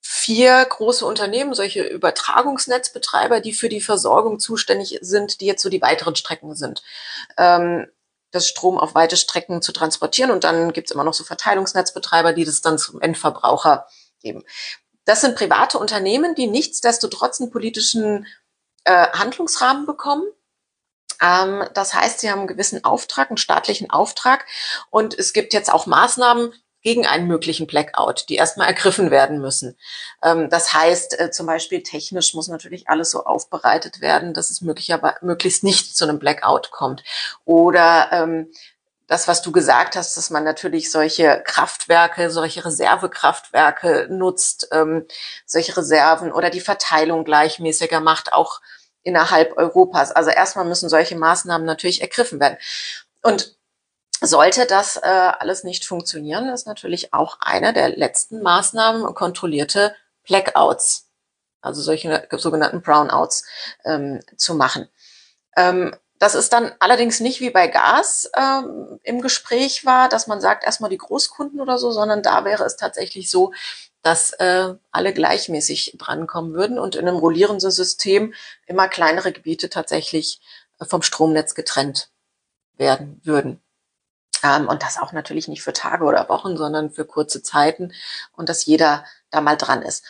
vier 0.00 0.64
große 0.64 1.04
Unternehmen, 1.04 1.52
solche 1.52 1.82
Übertragungsnetzbetreiber, 1.82 3.40
die 3.40 3.52
für 3.52 3.68
die 3.68 3.82
Versorgung 3.82 4.38
zuständig 4.38 4.98
sind, 5.02 5.42
die 5.42 5.46
jetzt 5.46 5.62
so 5.62 5.68
die 5.68 5.82
weiteren 5.82 6.16
Strecken 6.16 6.54
sind. 6.54 6.82
Ähm, 7.36 7.88
das 8.30 8.46
Strom 8.48 8.78
auf 8.78 8.94
weite 8.94 9.16
Strecken 9.16 9.62
zu 9.62 9.72
transportieren. 9.72 10.30
Und 10.30 10.44
dann 10.44 10.72
gibt's 10.72 10.90
immer 10.90 11.04
noch 11.04 11.14
so 11.14 11.24
Verteilungsnetzbetreiber, 11.24 12.32
die 12.32 12.44
das 12.44 12.60
dann 12.60 12.78
zum 12.78 13.00
Endverbraucher 13.00 13.86
geben. 14.20 14.44
Das 15.04 15.22
sind 15.22 15.36
private 15.36 15.78
Unternehmen, 15.78 16.34
die 16.34 16.46
nichtsdestotrotz 16.46 17.40
einen 17.40 17.50
politischen 17.50 18.26
äh, 18.84 19.08
Handlungsrahmen 19.08 19.86
bekommen. 19.86 20.24
Ähm, 21.20 21.66
das 21.74 21.94
heißt, 21.94 22.20
sie 22.20 22.30
haben 22.30 22.40
einen 22.40 22.48
gewissen 22.48 22.84
Auftrag, 22.84 23.30
einen 23.30 23.38
staatlichen 23.38 23.90
Auftrag. 23.90 24.46
Und 24.90 25.18
es 25.18 25.32
gibt 25.32 25.54
jetzt 25.54 25.72
auch 25.72 25.86
Maßnahmen, 25.86 26.52
gegen 26.82 27.06
einen 27.06 27.26
möglichen 27.26 27.66
Blackout, 27.66 28.28
die 28.28 28.36
erstmal 28.36 28.68
ergriffen 28.68 29.10
werden 29.10 29.40
müssen. 29.40 29.76
Ähm, 30.22 30.48
das 30.48 30.72
heißt, 30.72 31.18
äh, 31.18 31.30
zum 31.30 31.46
Beispiel 31.46 31.82
technisch 31.82 32.34
muss 32.34 32.48
natürlich 32.48 32.88
alles 32.88 33.10
so 33.10 33.24
aufbereitet 33.24 34.00
werden, 34.00 34.34
dass 34.34 34.50
es 34.50 34.60
möglichst 34.60 35.64
nicht 35.64 35.96
zu 35.96 36.04
einem 36.04 36.18
Blackout 36.18 36.70
kommt. 36.70 37.02
Oder 37.44 38.08
ähm, 38.12 38.52
das, 39.08 39.26
was 39.26 39.42
du 39.42 39.50
gesagt 39.52 39.96
hast, 39.96 40.16
dass 40.16 40.30
man 40.30 40.44
natürlich 40.44 40.92
solche 40.92 41.42
Kraftwerke, 41.44 42.30
solche 42.30 42.64
Reservekraftwerke 42.64 44.06
nutzt, 44.10 44.68
ähm, 44.70 45.06
solche 45.46 45.76
Reserven 45.76 46.30
oder 46.30 46.50
die 46.50 46.60
Verteilung 46.60 47.24
gleichmäßiger 47.24 48.00
macht, 48.00 48.32
auch 48.34 48.60
innerhalb 49.02 49.56
Europas. 49.56 50.12
Also 50.12 50.30
erstmal 50.30 50.66
müssen 50.66 50.90
solche 50.90 51.16
Maßnahmen 51.16 51.66
natürlich 51.66 52.02
ergriffen 52.02 52.38
werden. 52.38 52.58
Und 53.22 53.57
sollte 54.20 54.66
das 54.66 54.96
äh, 54.96 55.00
alles 55.02 55.64
nicht 55.64 55.84
funktionieren, 55.84 56.48
ist 56.48 56.66
natürlich 56.66 57.12
auch 57.12 57.38
eine 57.40 57.72
der 57.72 57.96
letzten 57.96 58.42
Maßnahmen 58.42 59.14
kontrollierte 59.14 59.94
Blackouts, 60.26 61.08
also 61.60 61.80
solche 61.82 62.26
sogenannten 62.32 62.82
Brownouts 62.82 63.44
ähm, 63.84 64.20
zu 64.36 64.54
machen. 64.54 64.88
Ähm, 65.56 65.94
Das 66.20 66.34
ist 66.34 66.52
dann 66.52 66.72
allerdings 66.80 67.20
nicht 67.20 67.40
wie 67.40 67.50
bei 67.50 67.68
Gas 67.68 68.28
ähm, 68.36 68.98
im 69.04 69.20
Gespräch 69.20 69.84
war, 69.84 70.08
dass 70.08 70.26
man 70.26 70.40
sagt, 70.40 70.64
erstmal 70.64 70.90
die 70.90 70.98
Großkunden 70.98 71.60
oder 71.60 71.78
so, 71.78 71.92
sondern 71.92 72.22
da 72.22 72.44
wäre 72.44 72.64
es 72.64 72.76
tatsächlich 72.76 73.30
so, 73.30 73.52
dass 74.02 74.32
äh, 74.32 74.74
alle 74.90 75.12
gleichmäßig 75.12 75.94
drankommen 75.96 76.54
würden 76.54 76.78
und 76.78 76.96
in 76.96 77.06
einem 77.06 77.18
rollierenden 77.18 77.70
System 77.70 78.34
immer 78.66 78.88
kleinere 78.88 79.30
Gebiete 79.32 79.68
tatsächlich 79.68 80.40
äh, 80.80 80.86
vom 80.86 81.02
Stromnetz 81.02 81.54
getrennt 81.54 82.10
werden 82.76 83.20
würden. 83.22 83.60
Und 84.44 84.82
das 84.82 84.98
auch 84.98 85.12
natürlich 85.12 85.48
nicht 85.48 85.62
für 85.62 85.72
Tage 85.72 86.04
oder 86.04 86.28
Wochen, 86.28 86.56
sondern 86.56 86.90
für 86.90 87.04
kurze 87.04 87.42
Zeiten 87.42 87.92
und 88.32 88.48
dass 88.48 88.64
jeder 88.64 89.04
da 89.30 89.40
mal 89.40 89.56
dran 89.56 89.82
ist. 89.82 90.04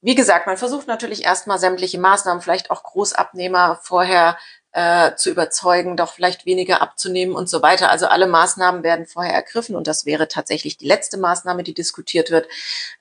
Wie 0.00 0.14
gesagt, 0.14 0.46
man 0.46 0.56
versucht 0.56 0.86
natürlich 0.86 1.24
erstmal 1.24 1.58
sämtliche 1.58 1.98
Maßnahmen, 1.98 2.42
vielleicht 2.42 2.70
auch 2.70 2.82
Großabnehmer 2.82 3.80
vorher 3.82 4.36
äh, 4.72 5.14
zu 5.16 5.30
überzeugen, 5.30 5.96
doch 5.96 6.12
vielleicht 6.12 6.44
weniger 6.44 6.82
abzunehmen 6.82 7.34
und 7.34 7.48
so 7.48 7.62
weiter. 7.62 7.90
Also 7.90 8.06
alle 8.06 8.26
Maßnahmen 8.26 8.82
werden 8.82 9.06
vorher 9.06 9.32
ergriffen 9.32 9.74
und 9.74 9.86
das 9.86 10.04
wäre 10.04 10.28
tatsächlich 10.28 10.76
die 10.76 10.86
letzte 10.86 11.16
Maßnahme, 11.16 11.62
die 11.62 11.74
diskutiert 11.74 12.30
wird. 12.30 12.46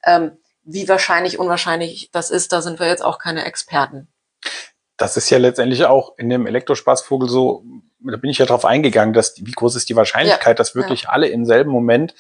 Ähm, 0.04 0.38
wie 0.64 0.88
wahrscheinlich, 0.88 1.38
unwahrscheinlich 1.38 2.10
das 2.12 2.32
ist, 2.32 2.54
da 2.54 2.62
sind 2.62 2.80
wir 2.80 2.88
jetzt 2.88 3.04
auch 3.04 3.20
keine 3.20 3.46
Experten. 3.46 4.08
Das 4.98 5.18
ist 5.18 5.30
ja 5.30 5.38
letztendlich 5.38 5.86
auch 5.86 6.18
in 6.18 6.30
dem 6.30 6.48
Elektrospaßvogel 6.48 7.30
so, 7.30 7.64
da 8.12 8.18
bin 8.18 8.30
ich 8.30 8.38
ja 8.38 8.46
drauf 8.46 8.66
eingegangen, 8.66 9.14
dass 9.14 9.36
wie 9.38 9.52
groß 9.52 9.76
ist 9.76 9.90
die 9.90 9.96
Wahrscheinlichkeit, 9.96 10.48
ja, 10.48 10.54
dass 10.54 10.76
wirklich 10.76 11.04
ja. 11.04 11.10
alle 11.10 11.28
im 11.28 11.46
selben 11.46 11.72
Moment 11.72 12.14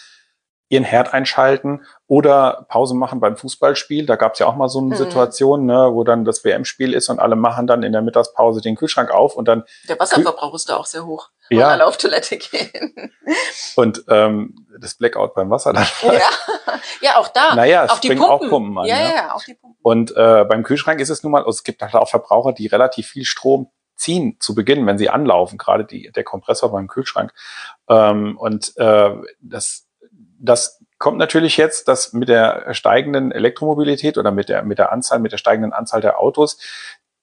ihren 0.68 0.84
Herd 0.84 1.13
einschalten 1.13 1.86
oder 2.08 2.65
Pause 2.70 2.96
machen 2.96 3.20
beim 3.20 3.38
Fußballspiel. 3.38 4.06
Da 4.06 4.15
gab 4.15 4.34
es 4.34 4.39
ja 4.39 4.48
auch 4.48 4.56
mal 4.56 4.68
so 4.68 4.80
eine 4.80 4.89
mhm. 4.89 4.96
Situation, 4.96 5.65
ne, 5.65 5.89
wo 5.92 6.04
dann 6.04 6.25
das 6.25 6.44
WM-Spiel 6.44 6.94
ist 6.94 7.10
und 7.10 7.20
alle 7.20 7.36
machen 7.36 7.68
dann 7.68 7.84
in 7.84 7.92
der 7.92 8.01
Mittagspause 8.01 8.62
den 8.62 8.75
Kühlschrank 8.75 9.12
auf 9.12 9.36
und 9.36 9.48
dann. 9.48 9.63
Der 9.88 10.00
Wasserverbrauch 10.00 10.56
ist 10.56 10.70
da 10.70 10.77
auch 10.77 10.86
sehr 10.86 11.06
hoch, 11.06 11.30
wenn 11.50 11.60
ja. 11.60 11.68
alle 11.70 11.86
auf 11.86 11.98
Toilette 11.98 12.38
gehen. 12.38 13.12
Und 13.75 14.06
ähm, 14.08 14.68
das 14.80 14.96
Blackout 14.96 15.34
beim 15.34 15.50
Wasser 15.50 15.74
dann. 15.74 15.86
Ja, 16.04 16.20
ja 17.01 17.18
auch 17.18 17.27
da. 17.27 17.56
Naja, 17.56 17.86
es 17.86 17.92
auch 17.92 18.00
die 18.00 18.10
Pumpen. 18.10 18.25
auch 18.25 18.39
Pumpen 18.39 18.77
an. 18.77 18.86
Ja, 18.86 18.96
ne? 18.96 19.15
ja, 19.15 19.36
auch 19.36 19.44
die 19.44 19.56
Pumpen. 19.56 19.77
Und 19.82 20.15
äh, 20.15 20.46
beim 20.46 20.63
Kühlschrank 20.63 21.01
ist 21.01 21.10
es 21.10 21.24
nun 21.24 21.34
mal, 21.34 21.39
also 21.39 21.50
es 21.50 21.63
gibt 21.63 21.82
halt 21.82 21.94
auch 21.94 22.10
Verbraucher, 22.10 22.54
die 22.54 22.68
relativ 22.68 23.08
viel 23.08 23.25
Strom 23.25 23.70
ziehen 23.96 24.38
zu 24.40 24.56
Beginn, 24.56 24.86
wenn 24.86 24.98
sie 24.98 25.10
anlaufen, 25.10 25.58
gerade 25.58 25.86
die, 25.86 26.12
der 26.12 26.24
Kompressor 26.24 26.72
beim 26.72 26.88
Kühlschrank. 26.88 27.34
Ähm, 27.90 28.38
und 28.38 28.75
äh, 28.78 29.12
das, 29.42 29.88
das 30.40 30.84
kommt 30.98 31.18
natürlich 31.18 31.58
jetzt, 31.58 31.88
dass 31.88 32.14
mit 32.14 32.30
der 32.30 32.74
steigenden 32.74 33.32
Elektromobilität 33.32 34.18
oder 34.18 34.32
mit 34.32 34.50
der, 34.50 34.64
mit 34.64 34.78
der 34.78 34.92
Anzahl, 34.92 35.20
mit 35.20 35.32
der 35.32 35.38
steigenden 35.38 35.74
Anzahl 35.74 36.02
der 36.02 36.20
Autos, 36.20 36.58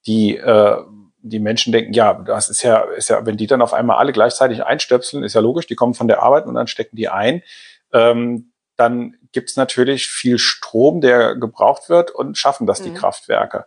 die, 0.05 0.37
äh, 0.37 0.77
die 1.21 1.39
Menschen 1.39 1.71
denken, 1.71 1.93
ja, 1.93 2.13
das 2.13 2.49
ist 2.49 2.63
ja, 2.63 2.81
ist 2.81 3.09
ja, 3.09 3.25
wenn 3.25 3.37
die 3.37 3.47
dann 3.47 3.61
auf 3.61 3.73
einmal 3.73 3.97
alle 3.97 4.11
gleichzeitig 4.11 4.63
einstöpseln, 4.63 5.23
ist 5.23 5.33
ja 5.33 5.41
logisch, 5.41 5.67
die 5.67 5.75
kommen 5.75 5.93
von 5.93 6.07
der 6.07 6.21
Arbeit 6.21 6.45
und 6.45 6.55
dann 6.55 6.67
stecken 6.67 6.95
die 6.95 7.09
ein. 7.09 7.43
Ähm, 7.93 8.51
dann 8.75 9.15
gibt 9.31 9.49
es 9.49 9.55
natürlich 9.55 10.07
viel 10.07 10.37
Strom, 10.37 10.99
der 10.99 11.35
gebraucht 11.35 11.89
wird 11.89 12.11
und 12.11 12.37
schaffen 12.37 12.67
das 12.67 12.79
mhm. 12.81 12.85
die 12.85 12.93
Kraftwerke. 12.93 13.65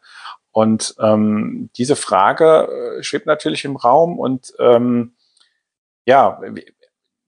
Und 0.57 0.95
ähm, 1.01 1.69
diese 1.77 1.97
Frage 1.97 2.97
äh, 2.99 3.03
schwebt 3.03 3.27
natürlich 3.27 3.67
im 3.67 3.77
Raum 3.77 4.19
und 4.19 4.55
ähm, 4.59 5.15
ja, 6.07 6.41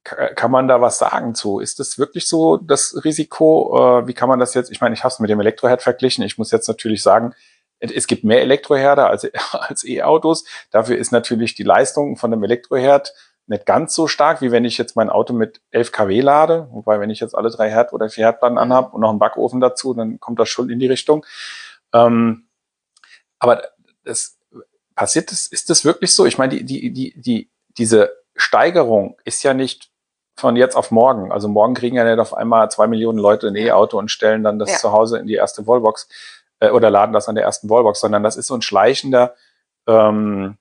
kann 0.03 0.51
man 0.51 0.67
da 0.67 0.81
was 0.81 0.97
sagen 0.97 1.35
zu? 1.35 1.61
Ist 1.61 1.79
das 1.79 1.99
wirklich 1.99 2.27
so 2.27 2.57
das 2.57 3.05
Risiko? 3.05 4.01
Äh, 4.01 4.07
wie 4.07 4.15
kann 4.15 4.31
man 4.31 4.39
das 4.39 4.55
jetzt? 4.55 4.71
Ich 4.71 4.81
meine, 4.81 4.95
ich 4.95 5.05
habe 5.05 5.13
es 5.13 5.21
mit 5.21 5.29
dem 5.29 5.41
Elektroherd 5.41 5.83
verglichen. 5.83 6.25
Ich 6.25 6.39
muss 6.39 6.53
jetzt 6.53 6.69
natürlich 6.69 7.03
sagen, 7.03 7.35
es 7.81 8.07
gibt 8.07 8.25
mehr 8.25 8.41
Elektroherde 8.41 9.07
als, 9.07 9.31
als 9.53 9.85
E-Autos. 9.85 10.47
Dafür 10.71 10.97
ist 10.97 11.13
natürlich 11.13 11.55
die 11.55 11.65
Leistung 11.65 12.17
von 12.17 12.33
einem 12.33 12.45
Elektroherd 12.45 13.13
nicht 13.47 13.67
ganz 13.67 13.95
so 13.95 14.07
stark, 14.07 14.41
wie 14.41 14.53
wenn 14.53 14.65
ich 14.65 14.79
jetzt 14.79 14.97
mein 14.97 15.11
Auto 15.11 15.35
mit 15.35 15.61
11 15.71 15.93
kW 15.93 16.19
lade. 16.23 16.69
Wobei, 16.71 16.99
wenn 16.99 17.11
ich 17.11 17.21
jetzt 17.21 17.35
alle 17.35 17.51
drei 17.51 17.69
Herd- 17.69 17.93
oder 17.93 18.09
vier 18.09 18.25
Herdplatten 18.25 18.57
anhabe 18.57 18.95
und 18.95 19.03
noch 19.03 19.11
einen 19.11 19.19
Backofen 19.19 19.61
dazu, 19.61 19.93
dann 19.93 20.19
kommt 20.19 20.41
das 20.41 20.49
schon 20.49 20.71
in 20.71 20.79
die 20.79 20.87
Richtung. 20.87 21.27
Ähm, 21.93 22.48
aber 23.39 23.63
das 24.05 24.39
passiert 24.95 25.31
das, 25.31 25.47
ist 25.47 25.71
das 25.71 25.85
wirklich 25.85 26.15
so? 26.15 26.27
Ich 26.27 26.39
meine, 26.39 26.57
die, 26.57 26.65
die, 26.65 26.93
die, 26.93 27.21
die, 27.21 27.51
diese 27.77 28.13
Steigerung 28.37 29.17
ist 29.25 29.43
ja 29.43 29.55
nicht 29.55 29.91
von 30.37 30.57
jetzt 30.57 30.77
auf 30.77 30.91
morgen. 30.91 31.33
Also 31.33 31.49
morgen 31.49 31.75
kriegen 31.75 31.97
ja 31.97 32.05
nicht 32.05 32.21
auf 32.21 32.35
einmal 32.35 32.71
zwei 32.71 32.87
Millionen 32.87 33.19
Leute 33.19 33.49
ein 33.49 33.57
E-Auto 33.57 33.99
und 33.99 34.11
stellen 34.11 34.45
dann 34.45 34.59
das 34.59 34.71
ja. 34.71 34.79
zu 34.79 34.93
Hause 34.93 35.19
in 35.19 35.27
die 35.27 35.35
erste 35.35 35.67
Wallbox 35.67 36.09
äh, 36.61 36.71
oder 36.71 36.91
laden 36.91 37.13
das 37.13 37.29
an 37.29 37.35
der 37.35 37.45
ersten 37.45 37.69
Wallbox, 37.69 38.01
sondern 38.01 38.23
das 38.23 38.37
ist 38.37 38.47
so 38.47 38.55
ein 38.55 38.63
schleichender 38.63 39.35
ähm, 39.87 40.57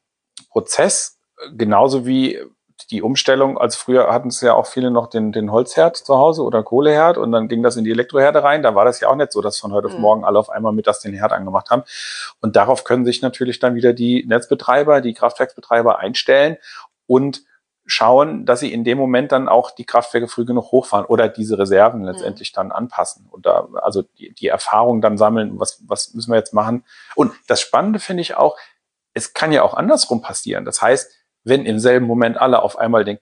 Prozess, 0.50 1.20
genauso 1.56 2.06
wie 2.06 2.40
die 2.90 3.02
Umstellung, 3.02 3.58
als 3.58 3.76
früher 3.76 4.12
hatten 4.14 4.30
es 4.30 4.40
ja 4.40 4.54
auch 4.54 4.66
viele 4.66 4.92
noch 4.92 5.08
den, 5.08 5.32
den 5.34 5.52
Holzherd 5.52 5.98
zu 5.98 6.16
Hause 6.18 6.44
oder 6.44 6.64
Kohleherd 6.64 7.18
und 7.18 7.32
dann 7.34 7.50
ging 7.50 7.62
das 7.62 7.76
in 7.76 7.84
die 7.84 7.92
Elektroherde 7.92 8.44
rein. 8.44 8.64
Da 8.64 8.76
war 8.76 8.86
das 8.86 9.02
ja 9.02 9.10
auch 9.10 9.16
nicht 9.16 9.34
so, 9.34 9.42
dass 9.42 9.60
von 9.60 9.74
heute 9.74 9.90
mhm. 9.90 9.94
auf 9.96 10.00
morgen 10.00 10.26
alle 10.26 10.40
auf 10.40 10.50
einmal 10.50 10.72
mit 10.72 10.88
das 10.88 11.02
den 11.02 11.14
Herd 11.14 11.34
angemacht 11.34 11.70
haben. 11.70 11.84
Und 12.40 12.56
darauf 12.56 12.86
können 12.86 13.04
sich 13.04 13.22
natürlich 13.22 13.60
dann 13.60 13.76
wieder 13.76 13.92
die 13.92 14.26
Netzbetreiber, 14.26 15.02
die 15.02 15.14
Kraftwerksbetreiber 15.14 16.00
einstellen 16.00 16.58
und 17.08 17.44
schauen, 17.86 18.46
dass 18.46 18.62
sie 18.62 18.72
in 18.72 18.84
dem 18.84 18.98
Moment 18.98 19.32
dann 19.32 19.50
auch 19.50 19.72
die 19.72 19.86
Kraftwerke 19.86 20.28
früh 20.28 20.46
genug 20.46 20.72
hochfahren 20.72 21.06
oder 21.06 21.28
diese 21.28 21.58
Reserven 21.58 22.02
mhm. 22.02 22.08
letztendlich 22.08 22.54
dann 22.54 22.72
anpassen 22.72 23.28
und 23.30 23.46
da 23.46 23.68
also 23.76 24.02
die, 24.02 24.34
die 24.34 24.48
Erfahrung 24.48 25.02
dann 25.02 25.18
sammeln, 25.18 25.60
was, 25.60 25.84
was 25.88 26.14
müssen 26.14 26.32
wir 26.32 26.38
jetzt 26.38 26.54
machen. 26.54 26.86
Und 27.16 27.34
das 27.48 27.60
Spannende 27.60 28.00
finde 28.00 28.22
ich 28.22 28.36
auch, 28.36 28.58
es 29.14 29.34
kann 29.34 29.52
ja 29.52 29.64
auch 29.64 29.74
andersrum 29.74 30.22
passieren. 30.22 30.64
Das 30.64 30.82
heißt, 30.82 31.17
wenn 31.48 31.66
im 31.66 31.80
selben 31.80 32.06
Moment 32.06 32.38
alle 32.38 32.62
auf 32.62 32.78
einmal 32.78 33.04
den 33.04 33.20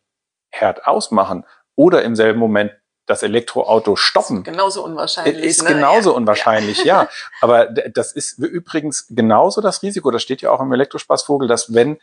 Herd 0.51 0.85
ausmachen 0.87 1.45
oder 1.75 2.03
im 2.03 2.15
selben 2.15 2.39
Moment 2.39 2.71
das 3.05 3.21
Elektroauto 3.21 3.95
stoppen. 3.95 4.37
Ist 4.37 4.45
genauso 4.45 4.83
unwahrscheinlich. 4.83 5.43
Ist 5.43 5.63
ne? 5.63 5.69
genauso 5.69 6.11
ja. 6.11 6.17
unwahrscheinlich, 6.17 6.83
ja. 6.83 7.03
ja. 7.03 7.09
Aber 7.41 7.65
das 7.67 8.13
ist 8.13 8.39
übrigens 8.39 9.07
genauso 9.09 9.61
das 9.61 9.83
Risiko, 9.83 10.09
das 10.11 10.23
steht 10.23 10.41
ja 10.41 10.51
auch 10.51 10.59
im 10.59 10.71
Elektrospaßvogel, 10.73 11.47
dass 11.47 11.73
wenn 11.73 11.97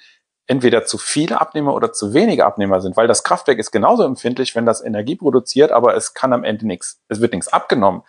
entweder 0.46 0.84
zu 0.84 0.98
viele 0.98 1.40
Abnehmer 1.40 1.74
oder 1.74 1.92
zu 1.92 2.14
wenige 2.14 2.44
Abnehmer 2.44 2.80
sind, 2.80 2.96
weil 2.96 3.06
das 3.06 3.24
Kraftwerk 3.24 3.58
ist 3.58 3.70
genauso 3.70 4.04
empfindlich, 4.04 4.54
wenn 4.54 4.66
das 4.66 4.80
Energie 4.80 5.16
produziert, 5.16 5.70
aber 5.70 5.96
es 5.96 6.14
kann 6.14 6.32
am 6.32 6.44
Ende 6.44 6.66
nichts, 6.66 7.00
es 7.08 7.20
wird 7.20 7.32
nichts 7.32 7.48
abgenommen. 7.48 8.02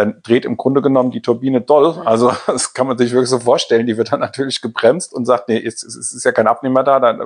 Dann 0.00 0.22
dreht 0.22 0.46
im 0.46 0.56
Grunde 0.56 0.80
genommen 0.80 1.10
die 1.10 1.20
Turbine 1.20 1.60
doll. 1.60 2.00
Also 2.06 2.32
das 2.46 2.72
kann 2.72 2.86
man 2.86 2.96
sich 2.96 3.12
wirklich 3.12 3.28
so 3.28 3.38
vorstellen. 3.38 3.86
Die 3.86 3.98
wird 3.98 4.12
dann 4.12 4.20
natürlich 4.20 4.62
gebremst 4.62 5.12
und 5.12 5.26
sagt, 5.26 5.50
nee, 5.50 5.62
es, 5.62 5.82
es 5.82 6.14
ist 6.14 6.24
ja 6.24 6.32
kein 6.32 6.46
Abnehmer 6.46 6.82
da. 6.82 7.00
Dann, 7.00 7.20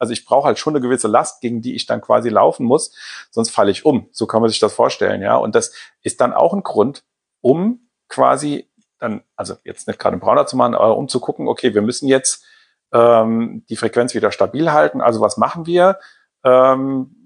also 0.00 0.12
ich 0.12 0.24
brauche 0.24 0.48
halt 0.48 0.58
schon 0.58 0.74
eine 0.74 0.80
gewisse 0.80 1.06
Last, 1.06 1.40
gegen 1.40 1.62
die 1.62 1.76
ich 1.76 1.86
dann 1.86 2.00
quasi 2.00 2.28
laufen 2.28 2.66
muss, 2.66 2.92
sonst 3.30 3.50
falle 3.50 3.70
ich 3.70 3.84
um. 3.84 4.08
So 4.10 4.26
kann 4.26 4.40
man 4.40 4.50
sich 4.50 4.58
das 4.58 4.72
vorstellen, 4.72 5.22
ja. 5.22 5.36
Und 5.36 5.54
das 5.54 5.72
ist 6.02 6.20
dann 6.20 6.32
auch 6.32 6.52
ein 6.52 6.64
Grund, 6.64 7.04
um 7.40 7.88
quasi 8.08 8.68
dann, 8.98 9.22
also 9.36 9.54
jetzt 9.62 9.86
nicht 9.86 10.00
gerade 10.00 10.14
einen 10.14 10.20
Brauner 10.20 10.46
zu 10.46 10.56
machen, 10.56 10.74
aber 10.74 10.96
um 10.96 11.06
zu 11.06 11.20
gucken, 11.20 11.46
okay, 11.46 11.72
wir 11.72 11.82
müssen 11.82 12.08
jetzt 12.08 12.44
ähm, 12.92 13.64
die 13.68 13.76
Frequenz 13.76 14.12
wieder 14.12 14.32
stabil 14.32 14.72
halten. 14.72 15.00
Also 15.00 15.20
was 15.20 15.36
machen 15.36 15.66
wir? 15.66 16.00
Ähm, 16.42 17.21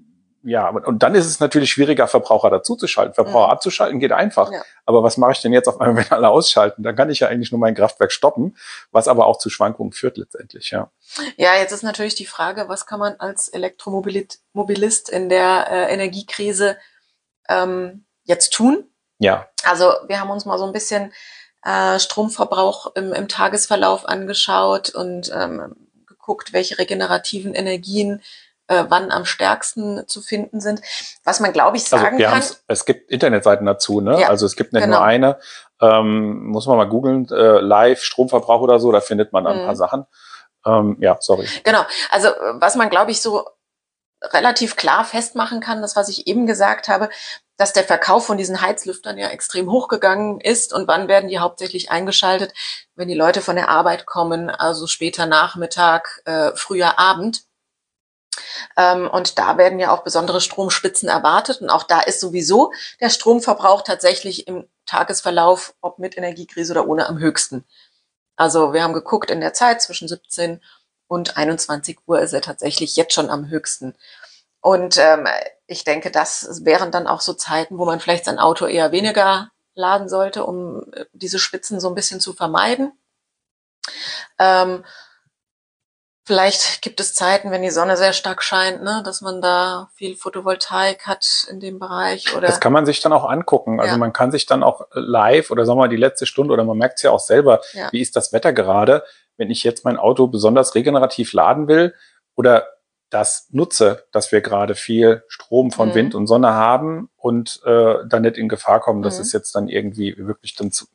ja, 0.46 0.68
und 0.68 1.02
dann 1.02 1.16
ist 1.16 1.26
es 1.26 1.40
natürlich 1.40 1.72
schwieriger, 1.72 2.06
Verbraucher 2.06 2.50
dazuzuschalten. 2.50 3.14
Verbraucher 3.14 3.48
mhm. 3.48 3.52
abzuschalten 3.52 3.98
geht 3.98 4.12
einfach. 4.12 4.52
Ja. 4.52 4.62
Aber 4.84 5.02
was 5.02 5.16
mache 5.16 5.32
ich 5.32 5.40
denn 5.40 5.52
jetzt 5.52 5.66
auf 5.66 5.80
einmal, 5.80 5.96
wenn 6.04 6.12
alle 6.12 6.28
ausschalten? 6.28 6.84
Dann 6.84 6.94
kann 6.94 7.10
ich 7.10 7.18
ja 7.18 7.26
eigentlich 7.26 7.50
nur 7.50 7.58
mein 7.58 7.74
Kraftwerk 7.74 8.12
stoppen, 8.12 8.56
was 8.92 9.08
aber 9.08 9.26
auch 9.26 9.38
zu 9.38 9.50
Schwankungen 9.50 9.92
führt 9.92 10.16
letztendlich, 10.16 10.70
ja. 10.70 10.90
Ja, 11.36 11.56
jetzt 11.56 11.72
ist 11.72 11.82
natürlich 11.82 12.14
die 12.14 12.26
Frage, 12.26 12.68
was 12.68 12.86
kann 12.86 13.00
man 13.00 13.16
als 13.18 13.48
Elektromobilist 13.48 15.08
in 15.08 15.28
der 15.28 15.66
äh, 15.68 15.92
Energiekrise 15.92 16.76
ähm, 17.48 18.04
jetzt 18.22 18.52
tun? 18.52 18.84
Ja. 19.18 19.48
Also 19.64 19.94
wir 20.06 20.20
haben 20.20 20.30
uns 20.30 20.44
mal 20.44 20.58
so 20.58 20.64
ein 20.64 20.72
bisschen 20.72 21.12
äh, 21.64 21.98
Stromverbrauch 21.98 22.94
im, 22.94 23.12
im 23.12 23.26
Tagesverlauf 23.26 24.08
angeschaut 24.08 24.90
und 24.90 25.32
ähm, 25.34 25.74
geguckt, 26.06 26.52
welche 26.52 26.78
regenerativen 26.78 27.54
Energien 27.54 28.22
äh, 28.68 28.84
wann 28.88 29.10
am 29.10 29.24
stärksten 29.24 30.06
zu 30.08 30.20
finden 30.20 30.60
sind. 30.60 30.80
Was 31.24 31.40
man, 31.40 31.52
glaube 31.52 31.76
ich, 31.76 31.84
also, 31.84 31.96
sagen 31.96 32.24
also 32.24 32.54
kann. 32.54 32.62
Es 32.68 32.84
gibt 32.84 33.10
Internetseiten 33.10 33.66
dazu, 33.66 34.00
ne? 34.00 34.20
Ja, 34.20 34.28
also 34.28 34.46
es 34.46 34.56
gibt 34.56 34.72
nicht 34.72 34.84
genau. 34.84 34.98
nur 34.98 35.06
eine. 35.06 35.38
Ähm, 35.80 36.46
muss 36.46 36.66
man 36.66 36.76
mal 36.76 36.88
googeln, 36.88 37.28
äh, 37.30 37.60
live 37.60 38.02
Stromverbrauch 38.02 38.60
oder 38.60 38.80
so, 38.80 38.92
da 38.92 39.00
findet 39.00 39.32
man 39.32 39.46
ein 39.46 39.60
mhm. 39.60 39.66
paar 39.66 39.76
Sachen. 39.76 40.06
Ähm, 40.64 40.96
ja, 41.00 41.16
sorry. 41.20 41.46
Genau. 41.64 41.84
Also 42.10 42.28
was 42.54 42.76
man, 42.76 42.90
glaube 42.90 43.10
ich, 43.10 43.20
so 43.20 43.46
relativ 44.22 44.76
klar 44.76 45.04
festmachen 45.04 45.60
kann, 45.60 45.82
das, 45.82 45.96
was 45.96 46.08
ich 46.08 46.26
eben 46.26 46.46
gesagt 46.46 46.88
habe, 46.88 47.10
dass 47.56 47.72
der 47.72 47.84
Verkauf 47.84 48.26
von 48.26 48.36
diesen 48.36 48.60
Heizlüftern 48.60 49.18
ja 49.18 49.28
extrem 49.28 49.70
hochgegangen 49.70 50.40
ist. 50.40 50.72
Und 50.72 50.88
wann 50.88 51.08
werden 51.08 51.28
die 51.28 51.38
hauptsächlich 51.38 51.90
eingeschaltet? 51.90 52.52
Wenn 52.94 53.08
die 53.08 53.14
Leute 53.14 53.40
von 53.40 53.56
der 53.56 53.68
Arbeit 53.68 54.06
kommen, 54.06 54.50
also 54.50 54.86
später 54.86 55.26
Nachmittag, 55.26 56.22
äh, 56.24 56.50
früher 56.54 56.98
Abend. 56.98 57.45
Ähm, 58.76 59.08
und 59.08 59.38
da 59.38 59.58
werden 59.58 59.78
ja 59.78 59.92
auch 59.92 60.04
besondere 60.04 60.40
Stromspitzen 60.40 61.08
erwartet. 61.08 61.60
Und 61.60 61.70
auch 61.70 61.82
da 61.82 62.00
ist 62.00 62.20
sowieso 62.20 62.72
der 63.00 63.10
Stromverbrauch 63.10 63.82
tatsächlich 63.82 64.46
im 64.48 64.68
Tagesverlauf, 64.86 65.74
ob 65.80 65.98
mit 65.98 66.16
Energiekrise 66.16 66.72
oder 66.72 66.86
ohne, 66.86 67.06
am 67.08 67.18
höchsten. 67.18 67.64
Also 68.36 68.72
wir 68.72 68.82
haben 68.82 68.92
geguckt 68.92 69.30
in 69.30 69.40
der 69.40 69.54
Zeit 69.54 69.82
zwischen 69.82 70.08
17 70.08 70.60
und 71.08 71.36
21 71.36 71.98
Uhr 72.06 72.20
ist 72.20 72.32
er 72.32 72.42
tatsächlich 72.42 72.96
jetzt 72.96 73.14
schon 73.14 73.30
am 73.30 73.48
höchsten. 73.48 73.94
Und 74.60 74.98
ähm, 74.98 75.26
ich 75.66 75.84
denke, 75.84 76.10
das 76.10 76.64
wären 76.64 76.90
dann 76.90 77.06
auch 77.06 77.20
so 77.20 77.34
Zeiten, 77.34 77.78
wo 77.78 77.84
man 77.84 78.00
vielleicht 78.00 78.24
sein 78.24 78.38
Auto 78.38 78.66
eher 78.66 78.92
weniger 78.92 79.50
laden 79.74 80.08
sollte, 80.08 80.44
um 80.44 80.92
äh, 80.92 81.04
diese 81.12 81.38
Spitzen 81.38 81.80
so 81.80 81.88
ein 81.88 81.94
bisschen 81.94 82.20
zu 82.20 82.32
vermeiden. 82.32 82.92
Ähm, 84.38 84.84
vielleicht 86.26 86.82
gibt 86.82 86.98
es 86.98 87.14
Zeiten, 87.14 87.52
wenn 87.52 87.62
die 87.62 87.70
Sonne 87.70 87.96
sehr 87.96 88.12
stark 88.12 88.42
scheint, 88.42 88.82
ne, 88.82 89.02
dass 89.04 89.20
man 89.20 89.40
da 89.40 89.88
viel 89.94 90.16
Photovoltaik 90.16 91.06
hat 91.06 91.46
in 91.50 91.60
dem 91.60 91.78
Bereich. 91.78 92.36
Oder 92.36 92.48
das 92.48 92.60
kann 92.60 92.72
man 92.72 92.84
sich 92.84 93.00
dann 93.00 93.12
auch 93.12 93.24
angucken. 93.24 93.80
Also 93.80 93.92
ja. 93.92 93.98
man 93.98 94.12
kann 94.12 94.32
sich 94.32 94.44
dann 94.44 94.64
auch 94.64 94.88
live 94.92 95.50
oder 95.52 95.64
sagen 95.64 95.78
wir 95.78 95.84
mal 95.84 95.88
die 95.88 95.96
letzte 95.96 96.26
Stunde 96.26 96.52
oder 96.52 96.64
man 96.64 96.76
merkt 96.76 96.98
es 96.98 97.02
ja 97.02 97.12
auch 97.12 97.20
selber, 97.20 97.60
ja. 97.72 97.90
wie 97.92 98.00
ist 98.00 98.16
das 98.16 98.32
Wetter 98.32 98.52
gerade, 98.52 99.04
wenn 99.36 99.50
ich 99.50 99.62
jetzt 99.62 99.84
mein 99.84 99.96
Auto 99.96 100.26
besonders 100.26 100.74
regenerativ 100.74 101.32
laden 101.32 101.68
will 101.68 101.94
oder 102.34 102.66
das 103.08 103.46
nutze, 103.52 104.04
dass 104.10 104.32
wir 104.32 104.40
gerade 104.40 104.74
viel 104.74 105.22
Strom 105.28 105.70
von 105.70 105.90
mhm. 105.90 105.94
Wind 105.94 106.14
und 106.16 106.26
Sonne 106.26 106.54
haben 106.54 107.08
und 107.16 107.60
äh, 107.64 107.98
dann 108.04 108.22
nicht 108.22 108.36
in 108.36 108.48
Gefahr 108.48 108.80
kommen, 108.80 109.02
dass 109.02 109.18
mhm. 109.18 109.22
es 109.22 109.32
jetzt 109.32 109.54
dann 109.54 109.68
irgendwie 109.68 110.16
wirklich 110.18 110.56
dann 110.56 110.72
zu 110.72 110.86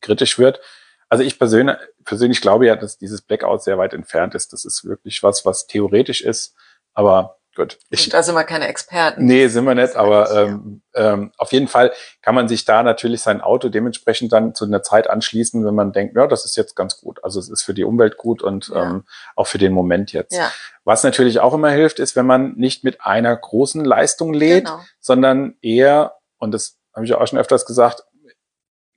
kritisch 0.00 0.38
wird. 0.38 0.60
Also 1.08 1.24
ich 1.24 1.38
persönlich, 1.38 1.76
persönlich 2.04 2.40
glaube 2.40 2.66
ja, 2.66 2.76
dass 2.76 2.98
dieses 2.98 3.22
Blackout 3.22 3.62
sehr 3.62 3.78
weit 3.78 3.94
entfernt 3.94 4.34
ist. 4.34 4.52
Das 4.52 4.64
ist 4.64 4.84
wirklich 4.84 5.22
was, 5.22 5.44
was 5.44 5.66
theoretisch 5.66 6.20
ist, 6.20 6.54
aber 6.94 7.38
Gut. 7.58 7.76
Ich, 7.90 8.08
da 8.08 8.22
sind 8.22 8.36
wir 8.36 8.44
keine 8.44 8.68
Experten. 8.68 9.24
Nee, 9.24 9.48
sind 9.48 9.64
wir 9.64 9.74
nicht, 9.74 9.96
aber 9.96 10.30
ähm, 10.30 10.80
ähm, 10.94 11.32
auf 11.36 11.52
jeden 11.52 11.66
Fall 11.66 11.92
kann 12.22 12.36
man 12.36 12.46
sich 12.46 12.64
da 12.64 12.84
natürlich 12.84 13.20
sein 13.20 13.40
Auto 13.40 13.68
dementsprechend 13.68 14.32
dann 14.32 14.54
zu 14.54 14.64
einer 14.64 14.84
Zeit 14.84 15.10
anschließen, 15.10 15.64
wenn 15.64 15.74
man 15.74 15.90
denkt, 15.92 16.14
ja, 16.14 16.28
das 16.28 16.44
ist 16.44 16.56
jetzt 16.56 16.76
ganz 16.76 17.00
gut. 17.00 17.18
Also 17.24 17.40
es 17.40 17.48
ist 17.48 17.64
für 17.64 17.74
die 17.74 17.82
Umwelt 17.82 18.16
gut 18.16 18.42
und 18.42 18.68
ja. 18.68 18.84
ähm, 18.84 19.04
auch 19.34 19.48
für 19.48 19.58
den 19.58 19.72
Moment 19.72 20.12
jetzt. 20.12 20.36
Ja. 20.36 20.52
Was 20.84 21.02
natürlich 21.02 21.40
auch 21.40 21.52
immer 21.52 21.70
hilft, 21.70 21.98
ist, 21.98 22.14
wenn 22.14 22.26
man 22.26 22.52
nicht 22.52 22.84
mit 22.84 23.04
einer 23.04 23.36
großen 23.36 23.84
Leistung 23.84 24.32
lädt, 24.32 24.66
genau. 24.66 24.80
sondern 25.00 25.56
eher, 25.60 26.14
und 26.38 26.54
das 26.54 26.78
habe 26.94 27.06
ich 27.06 27.12
auch 27.12 27.26
schon 27.26 27.40
öfters 27.40 27.66
gesagt, 27.66 28.04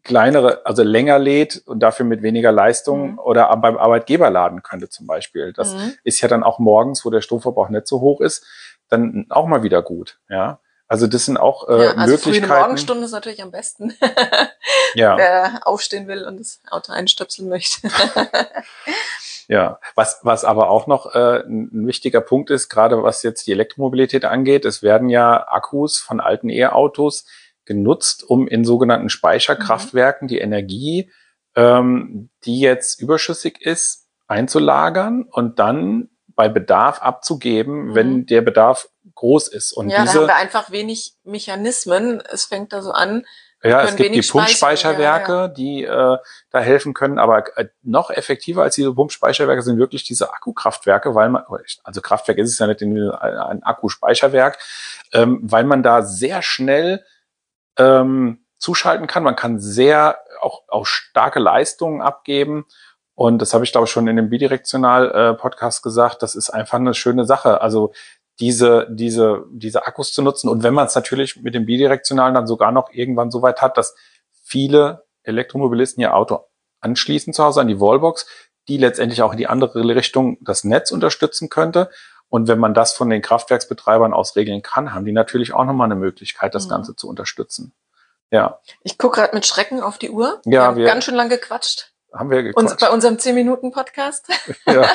kleinere, 0.03 0.65
also 0.65 0.84
länger 0.84 1.20
lädt 1.20 1.62
und 1.65 1.79
dafür 1.79 2.05
mit 2.05 2.22
weniger 2.22 2.51
Leistung 2.51 3.13
mhm. 3.13 3.20
oder 3.20 3.55
beim 3.58 3.77
Arbeitgeber 3.77 4.29
laden 4.29 4.63
könnte 4.63 4.89
zum 4.89 5.08
Beispiel. 5.08 5.53
Das 5.53 5.75
mhm. 5.75 5.93
ist 6.03 6.22
ja 6.22 6.27
dann 6.27 6.43
auch 6.43 6.60
morgens, 6.60 7.05
wo 7.05 7.10
der 7.10 7.22
Stromverbrauch 7.22 7.70
nicht 7.70 7.88
so 7.88 8.01
hoch 8.01 8.22
ist, 8.22 8.46
dann 8.89 9.27
auch 9.29 9.46
mal 9.46 9.63
wieder 9.63 9.81
gut. 9.81 10.20
Ja, 10.29 10.60
also 10.88 11.08
das 11.08 11.25
sind 11.25 11.38
auch 11.38 11.70
äh, 11.70 11.86
ja, 11.86 11.91
also 11.91 12.12
Möglichkeiten. 12.12 12.48
Frühe 12.48 12.60
Morgenstunde 12.60 13.05
ist 13.05 13.12
natürlich 13.12 13.41
am 13.41 13.51
besten. 13.51 13.93
ja. 14.93 15.17
Wer 15.17 15.62
aufstehen 15.65 16.08
will 16.08 16.25
und 16.25 16.39
das 16.39 16.60
Auto 16.70 16.91
einstöpseln 16.91 17.48
möchte. 17.50 17.88
Ja, 19.48 19.79
was, 19.96 20.22
was 20.24 20.46
aber 20.46 20.70
auch 20.70 20.88
noch 20.88 21.13
äh, 21.13 21.41
ein 21.41 21.86
wichtiger 21.86 22.22
Punkt 22.22 22.50
ist, 22.51 22.70
gerade 22.70 23.03
was 23.03 23.22
jetzt 23.22 23.48
die 23.48 23.51
Elektromobilität 23.51 24.24
angeht, 24.24 24.63
es 24.63 24.81
werden 24.81 25.10
ja 25.10 25.46
Akkus 25.46 25.98
von 26.00 26.22
alten 26.22 26.48
E-Autos 26.48 27.25
genutzt, 27.65 28.24
um 28.27 28.48
in 28.48 28.65
sogenannten 28.65 29.10
Speicherkraftwerken 29.10 30.27
die 30.27 30.39
Energie, 30.39 31.12
ähm, 31.56 32.30
die 32.46 32.60
jetzt 32.60 33.01
überschüssig 33.01 33.62
ist, 33.62 34.08
einzulagern 34.27 35.25
und 35.30 35.60
dann 35.60 36.10
bei 36.36 36.50
Bedarf 36.50 37.01
abzugeben, 37.01 37.89
mhm. 37.89 37.96
wenn 37.96 38.25
der 38.25 38.41
Bedarf 38.41 38.89
groß 39.15 39.50
ist. 39.50 39.74
Und 39.74 39.89
ja, 39.89 40.01
diese, 40.01 40.13
da 40.13 40.20
haben 40.22 40.27
wir 40.27 40.36
einfach 40.36 40.72
wenig 40.72 41.13
Mechanismen. 41.24 42.22
Es 42.32 42.46
fängt 42.46 42.74
da 42.74 42.82
so 42.82 42.91
an. 42.91 43.25
Ja, 43.63 43.84
es 43.84 43.96
gibt 43.96 44.15
die 44.15 44.22
Pumpspeicherwerke, 44.24 45.32
ja, 45.32 45.41
ja. 45.41 45.48
die 45.48 45.84
äh, 45.84 46.18
da 46.50 46.60
helfen 46.60 46.96
können, 46.96 47.20
aber 47.20 47.56
äh, 47.58 47.68
noch 47.84 48.10
effektiver 48.10 48.63
als 48.63 48.74
diese 48.74 48.91
Pumpspeicherwerke 48.91 49.62
sind 49.62 49.77
wirklich 49.77 50.03
diese 50.03 50.34
Akkukraftwerke, 50.34 51.13
weil 51.13 51.30
man, 51.30 51.44
also 51.84 52.01
Kraftwerk 52.01 52.39
ist 52.39 52.51
es 52.51 52.58
ja 52.58 52.65
nicht 52.65 52.82
in, 52.82 52.98
ein 53.12 53.62
Akkuspeicherwerk, 53.62 54.58
ähm, 55.13 55.41
weil 55.44 55.63
man 55.63 55.84
da 55.84 56.01
sehr 56.01 56.41
schnell 56.41 57.06
ähm, 57.78 58.46
zuschalten 58.58 59.08
kann. 59.08 59.24
Man 59.24 59.36
kann 59.36 59.60
sehr 59.60 60.20
auch, 60.42 60.63
auch 60.68 60.86
starke 60.86 61.40
Leistungen 61.40 62.01
abgeben. 62.01 62.66
Und 63.16 63.40
das 63.40 63.54
habe 63.54 63.63
ich, 63.63 63.72
glaube 63.72 63.86
ich, 63.86 63.92
schon 63.92 64.08
in 64.08 64.16
dem 64.16 64.30
Bidirektional-Podcast 64.30 65.84
gesagt. 65.84 66.24
Das 66.24 66.36
ist 66.36 66.50
einfach 66.50 66.80
eine 66.80 66.93
schöne 66.93 67.26
Sache. 67.26 67.62
Also 67.62 67.91
diese, 68.39 68.88
diese, 68.89 69.45
diese 69.52 69.86
Akkus 69.86 70.13
zu 70.13 70.22
nutzen. 70.22 70.50
Und 70.50 70.63
wenn 70.63 70.74
man 70.74 70.88
es 70.88 70.95
natürlich 70.95 71.41
mit 71.41 71.54
dem 71.54 71.65
Bidirektionalen 71.65 72.34
dann 72.34 72.48
sogar 72.48 72.72
noch 72.72 72.91
irgendwann 72.91 73.32
so 73.32 73.41
weit 73.41 73.62
hat, 73.62 73.78
dass 73.78 73.95
viele 74.43 75.06
Elektromobilisten 75.24 76.02
ihr 76.02 76.15
Auto 76.15 76.45
anschließen 76.80 77.34
zu 77.34 77.43
Hause 77.43 77.62
an 77.62 77.67
die 77.67 77.80
Wallbox, 77.80 78.26
die 78.67 78.78
letztendlich 78.78 79.22
auch 79.22 79.32
in 79.32 79.38
die 79.38 79.48
andere 79.48 79.84
Richtung 79.95 80.38
das 80.41 80.63
Netz 80.63 80.91
unterstützen 80.91 81.50
könnte. 81.50 81.89
Und 82.32 82.48
wenn 82.48 82.60
man 82.60 82.74
das 82.74 82.94
von 82.94 83.10
den 83.10 83.22
Kraftwerksbetreibern 83.22 84.13
aus 84.13 84.38
regeln 84.38 84.62
kann, 84.62 84.94
haben 84.94 85.04
die 85.04 85.12
natürlich 85.12 85.54
auch 85.54 85.65
nochmal 85.65 85.91
eine 85.91 85.98
Möglichkeit, 85.98 86.56
das 86.56 86.67
mhm. 86.67 86.70
Ganze 86.70 86.96
zu 86.96 87.10
unterstützen. 87.10 87.74
Ja. 88.32 88.62
Ich 88.84 88.98
gucke 88.98 89.20
gerade 89.20 89.36
mit 89.36 89.46
Schrecken 89.46 89.82
auf 89.82 89.98
die 89.98 90.12
Uhr. 90.12 90.39
Ja, 90.46 90.52
wir 90.52 90.62
haben 90.62 90.78
wir, 90.78 90.86
ganz 90.86 91.04
schön 91.04 91.15
lang 91.15 91.28
gequatscht. 91.28 91.91
Haben 92.13 92.30
wir 92.30 92.41
gequatscht. 92.41 92.80
Bei 92.80 92.89
unserem 92.89 93.17
10-Minuten-Podcast. 93.17 94.30
Ja. 94.65 94.89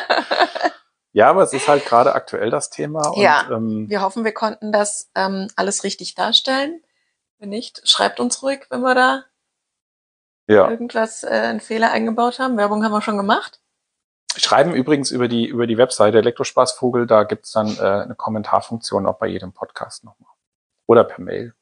ja, 1.12 1.29
aber 1.29 1.42
es 1.42 1.53
ist 1.53 1.68
halt 1.68 1.85
gerade 1.85 2.14
aktuell 2.14 2.49
das 2.49 2.70
Thema. 2.70 3.07
Und, 3.11 3.20
ja, 3.20 3.46
ähm, 3.51 3.85
wir 3.90 4.01
hoffen, 4.01 4.25
wir 4.25 4.33
konnten 4.33 4.72
das 4.72 5.11
ähm, 5.14 5.49
alles 5.57 5.85
richtig 5.85 6.14
darstellen. 6.14 6.81
Wenn 7.38 7.51
nicht, 7.51 7.87
schreibt 7.87 8.18
uns 8.18 8.42
ruhig, 8.42 8.64
wenn 8.70 8.81
wir 8.81 8.94
da 8.94 9.25
ja. 10.46 10.70
irgendwas, 10.70 11.22
äh, 11.22 11.27
einen 11.27 11.61
Fehler 11.61 11.90
eingebaut 11.90 12.38
haben. 12.38 12.57
Werbung 12.57 12.83
haben 12.83 12.92
wir 12.92 13.03
schon 13.03 13.18
gemacht. 13.18 13.61
Schreiben 14.37 14.75
übrigens 14.75 15.11
über 15.11 15.29
die, 15.29 15.46
über 15.46 15.66
die 15.66 15.79
Webseite 15.79 16.18
Elektrospaßvogel, 16.18 17.07
da 17.07 17.25
gibt's 17.25 17.53
dann 17.53 17.77
äh, 17.79 17.81
eine 17.81 18.14
Kommentarfunktion 18.14 19.07
auch 19.07 19.18
bei 19.18 19.27
jedem 19.27 19.53
Podcast 19.53 20.05
nochmal. 20.05 20.33
Oder 20.87 21.05
per 21.05 21.22
Mail. 21.22 21.55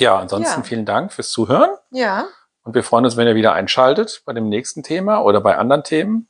Ja, 0.00 0.18
ansonsten 0.18 0.60
ja. 0.60 0.64
vielen 0.64 0.84
Dank 0.84 1.12
fürs 1.12 1.30
Zuhören. 1.30 1.70
Ja. 1.90 2.26
Und 2.62 2.74
wir 2.74 2.82
freuen 2.82 3.04
uns, 3.04 3.16
wenn 3.16 3.26
ihr 3.26 3.34
wieder 3.34 3.52
einschaltet 3.52 4.22
bei 4.24 4.32
dem 4.32 4.48
nächsten 4.48 4.82
Thema 4.82 5.20
oder 5.20 5.40
bei 5.40 5.56
anderen 5.56 5.84
Themen. 5.84 6.28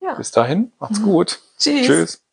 Ja. 0.00 0.14
Bis 0.14 0.30
dahin, 0.30 0.72
macht's 0.78 1.00
mhm. 1.00 1.04
gut. 1.04 1.40
Tschüss. 1.58 1.86
Tschüss. 1.86 2.23